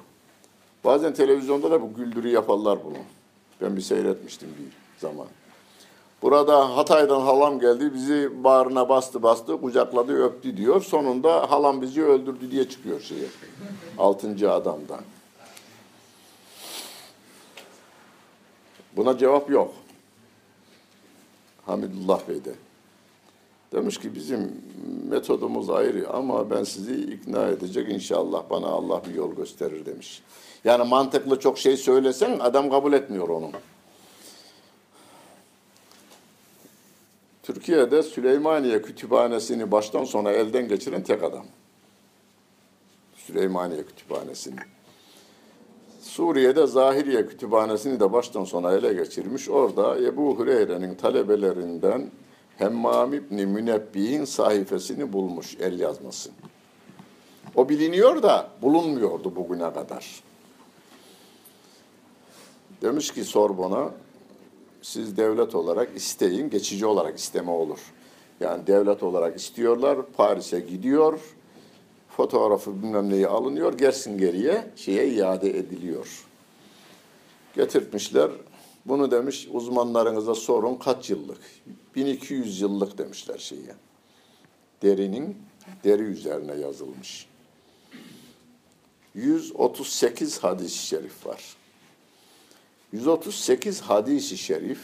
[0.83, 2.97] Bazen televizyonda da bu güldürü yaparlar bunu.
[3.61, 5.27] Ben bir seyretmiştim bir zaman.
[6.21, 10.81] Burada Hatay'dan halam geldi, bizi bağrına bastı bastı, kucakladı, öptü diyor.
[10.81, 13.27] Sonunda halam bizi öldürdü diye çıkıyor şeye.
[13.97, 15.01] Altıncı adamdan.
[18.95, 19.73] Buna cevap yok.
[21.65, 22.53] Hamidullah Bey de.
[23.73, 24.61] Demiş ki bizim
[25.09, 30.21] metodumuz ayrı ama ben sizi ikna edecek inşallah bana Allah bir yol gösterir demiş.
[30.63, 33.49] Yani mantıklı çok şey söylesen adam kabul etmiyor onu.
[37.43, 41.45] Türkiye'de Süleymaniye Kütüphanesi'ni baştan sona elden geçiren tek adam.
[43.15, 44.59] Süleymaniye Kütüphanesi'ni.
[46.01, 49.49] Suriye'de Zahiriye Kütüphanesi'ni de baştan sona ele geçirmiş.
[49.49, 52.11] Orada Ebu Hureyre'nin talebelerinden
[52.57, 56.29] Hemmam İbni Münebbi'nin sayfasını bulmuş, el yazması.
[57.55, 60.23] O biliniyor da bulunmuyordu bugüne kadar.
[62.81, 63.91] Demiş ki Sorbon'a,
[64.81, 67.79] siz devlet olarak isteyin, geçici olarak isteme olur.
[68.39, 71.19] Yani devlet olarak istiyorlar, Paris'e gidiyor,
[72.09, 76.25] fotoğrafı bilmem neyi alınıyor, gelsin geriye şeye iade ediliyor.
[77.55, 78.31] Getirtmişler,
[78.85, 81.41] bunu demiş uzmanlarınıza sorun kaç yıllık?
[81.95, 83.75] 1200 yıllık demişler şeye.
[84.81, 85.37] Derinin
[85.83, 87.27] deri üzerine yazılmış.
[89.15, 91.60] 138 hadis-i şerif var.
[92.91, 94.79] 138 hadisi şerif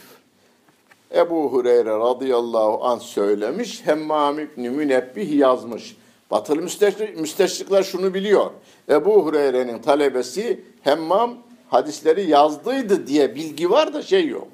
[1.14, 5.96] Ebu Hureyre radıyallahu an söylemiş, Hemmam İbni Münebbih yazmış.
[6.30, 8.50] Batılı müsteşrik, müsteşrikler şunu biliyor.
[8.88, 11.38] Ebu Hureyre'nin talebesi Hemmam
[11.68, 14.48] hadisleri yazdıydı diye bilgi var da şey yok.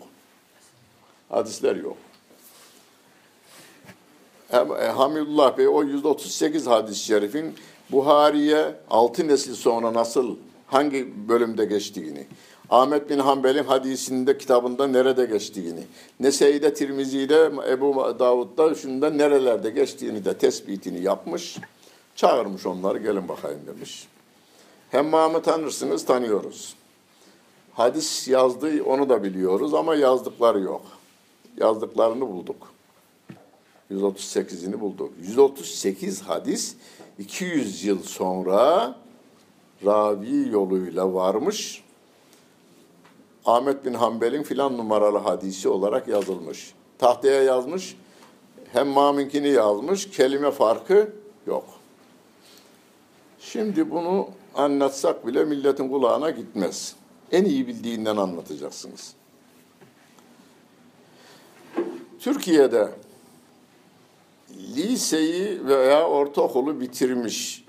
[1.29, 1.97] Hadisler yok.
[4.53, 7.55] E, Hamidullah Bey o 138 hadis-i şerifin
[7.91, 10.37] Buhari'ye 6 nesil sonra nasıl
[10.67, 12.27] hangi bölümde geçtiğini,
[12.71, 15.81] Ahmet bin Hanbel'in hadisinde kitabında nerede geçtiğini,
[16.21, 21.59] Nese'de, Tirmizi'de, Ebu Davud'da şunda nerelerde geçtiğini de tespitini yapmış.
[22.17, 24.09] Çağırmış onları gelin bakayım demiş.
[24.91, 26.75] Hemmam'ı tanırsınız tanıyoruz.
[27.73, 30.83] Hadis yazdığı onu da biliyoruz ama yazdıkları yok.
[31.57, 32.75] Yazdıklarını bulduk.
[33.91, 35.13] 138'ini bulduk.
[35.23, 36.77] 138 hadis
[37.19, 38.95] 200 yıl sonra
[39.85, 41.84] ravi yoluyla varmış.
[43.47, 46.75] Ahmet bin Hanbel'in filan numaralı hadisi olarak yazılmış.
[46.99, 47.97] Tahtaya yazmış.
[48.73, 50.11] Hem Maminkini yazmış.
[50.11, 51.13] Kelime farkı
[51.47, 51.65] yok.
[53.41, 56.97] Şimdi bunu anlatsak bile milletin kulağına gitmez.
[57.33, 59.15] En iyi bildiğinden anlatacaksınız.
[62.19, 62.91] Türkiye'de
[64.77, 67.65] liseyi veya ortaokulu bitirmiş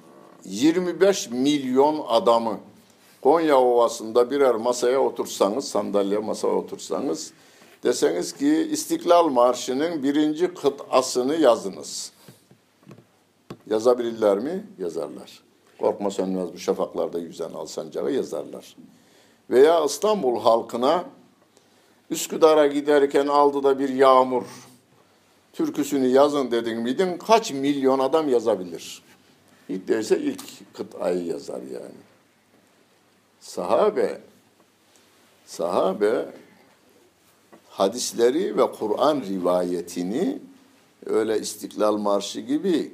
[0.45, 2.59] 25 milyon adamı
[3.25, 7.33] Konya Ovası'nda birer masaya otursanız, sandalye masaya otursanız,
[7.83, 12.11] deseniz ki İstiklal Marşı'nın birinci kıtasını yazınız.
[13.69, 14.67] Yazabilirler mi?
[14.79, 15.43] Yazarlar.
[15.79, 18.75] Korkma sönmez bu şafaklarda yüzen alsancağı yazarlar.
[19.49, 21.05] Veya İstanbul halkına
[22.09, 24.43] Üsküdar'a giderken aldı da bir yağmur
[25.53, 29.03] türküsünü yazın dedin miydin kaç milyon adam yazabilir?
[29.69, 32.04] Hiç değilse ilk kıtayı yazar yani.
[33.45, 34.21] Sahabe,
[35.45, 36.25] sahabe
[37.69, 40.39] hadisleri ve Kur'an rivayetini
[41.05, 42.93] öyle İstiklal Marşı gibi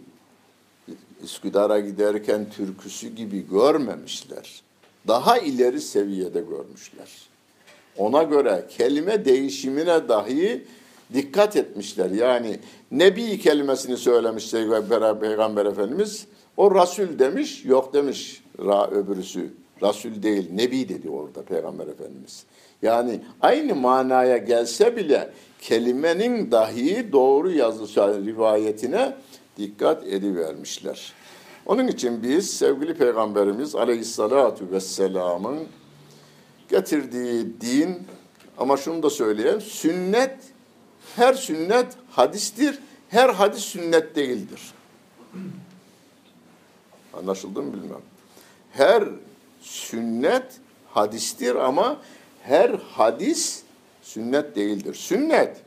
[1.23, 4.61] Üsküdar'a giderken türküsü gibi görmemişler.
[5.07, 7.29] Daha ileri seviyede görmüşler.
[7.97, 10.65] Ona göre kelime değişimine dahi
[11.13, 12.09] dikkat etmişler.
[12.09, 12.59] Yani
[12.91, 14.51] Nebi kelimesini söylemiş
[15.19, 16.25] Peygamber Efendimiz.
[16.57, 19.60] O Rasul demiş, yok demiş ra, öbürüsü.
[19.81, 22.45] Rasul değil, Nebi dedi orada Peygamber Efendimiz.
[22.81, 25.29] Yani aynı manaya gelse bile
[25.61, 29.15] kelimenin dahi doğru yazısı rivayetine
[29.57, 31.13] dikkat edivermişler.
[31.65, 35.59] Onun için biz sevgili Peygamberimiz Aleyhissalatu Vesselam'ın
[36.69, 37.97] getirdiği din
[38.57, 40.37] ama şunu da söyleyeyim sünnet
[41.15, 42.79] her sünnet hadistir.
[43.09, 44.61] Her hadis sünnet değildir.
[47.13, 48.01] Anlaşıldı mı bilmem.
[48.71, 49.03] Her
[49.61, 50.43] sünnet
[50.89, 51.97] hadistir ama
[52.43, 53.63] her hadis
[54.01, 54.93] sünnet değildir.
[54.93, 55.57] Sünnet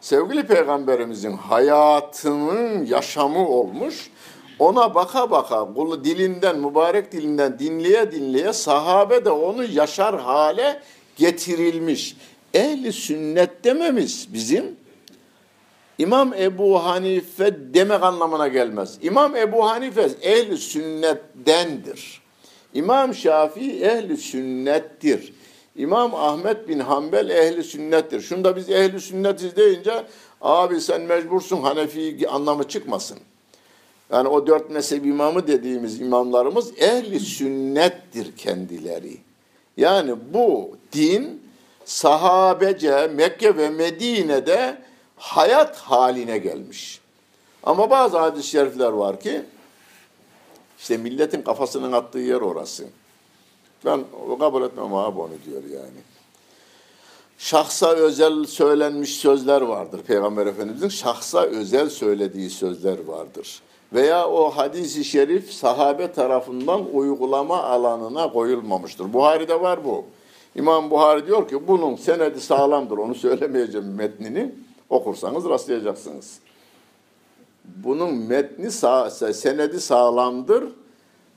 [0.00, 4.10] sevgili peygamberimizin hayatının yaşamı olmuş.
[4.58, 10.82] Ona baka baka kulu dilinden mübarek dilinden dinleye dinleye sahabe de onu yaşar hale
[11.16, 12.16] getirilmiş.
[12.54, 14.76] Ehli sünnet dememiz bizim
[15.98, 18.98] İmam Ebu Hanife demek anlamına gelmez.
[19.02, 22.25] İmam Ebu Hanife ehli sünnettendir.
[22.76, 25.32] İmam Şafii ehli sünnettir.
[25.76, 28.20] İmam Ahmet bin Hanbel ehli sünnettir.
[28.20, 30.04] Şunda biz ehli sünnetiz deyince
[30.40, 33.18] abi sen mecbursun Hanefi anlamı çıkmasın.
[34.12, 39.16] Yani o dört mezhep imamı dediğimiz imamlarımız ehli sünnettir kendileri.
[39.76, 41.42] Yani bu din
[41.84, 44.78] sahabece Mekke ve Medine'de
[45.16, 47.00] hayat haline gelmiş.
[47.62, 49.42] Ama bazı hadis-i şerifler var ki
[50.78, 52.84] işte milletin kafasının attığı yer orası.
[53.84, 54.04] Ben
[54.38, 56.00] kabul etmem abi onu diyor yani.
[57.38, 60.00] Şahsa özel söylenmiş sözler vardır.
[60.06, 63.60] Peygamber Efendimizin şahsa özel söylediği sözler vardır.
[63.92, 69.12] Veya o hadisi şerif sahabe tarafından uygulama alanına koyulmamıştır.
[69.12, 70.04] Buhari'de var bu.
[70.56, 72.98] İmam Buhari diyor ki bunun senedi sağlamdır.
[72.98, 74.54] Onu söylemeyeceğim metnini.
[74.90, 76.38] Okursanız rastlayacaksınız.
[77.84, 80.64] Bunun metni sağ, senedi sağlamdır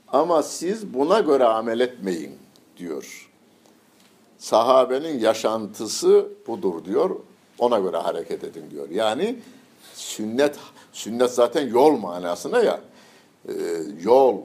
[0.08, 2.38] ama siz buna göre amel etmeyin
[2.76, 3.30] diyor.
[4.38, 7.10] Sahabenin yaşantısı budur diyor.
[7.58, 8.88] Ona göre hareket edin diyor.
[8.90, 9.38] Yani
[9.94, 10.56] sünnet
[10.92, 12.80] sünnet zaten yol manasına ya.
[13.48, 13.52] E,
[14.02, 14.36] yol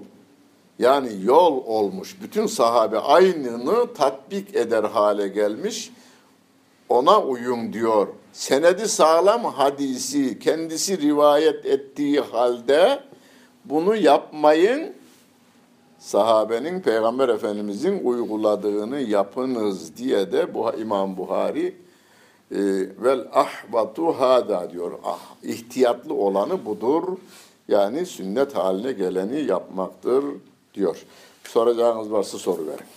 [0.80, 2.22] yani yol olmuş.
[2.22, 5.92] Bütün sahabe aynını tatbik eder hale gelmiş.
[6.90, 8.08] Ona uyum diyor.
[8.36, 13.00] Senedi sağlam hadisi kendisi rivayet ettiği halde
[13.66, 14.94] bunu yapmayın.
[16.00, 21.76] Sahabenin Peygamber Efendimizin uyguladığını yapınız diye de bu İmam Buhari
[22.52, 22.58] e,
[23.04, 24.92] vel ahbatu hada diyor.
[25.04, 27.18] Ah, ihtiyatlı olanı budur
[27.68, 30.26] Yani sünnet haline geleni yapmaktır
[30.74, 31.06] diyor.
[31.44, 32.95] Soracağınız varsa soru verin.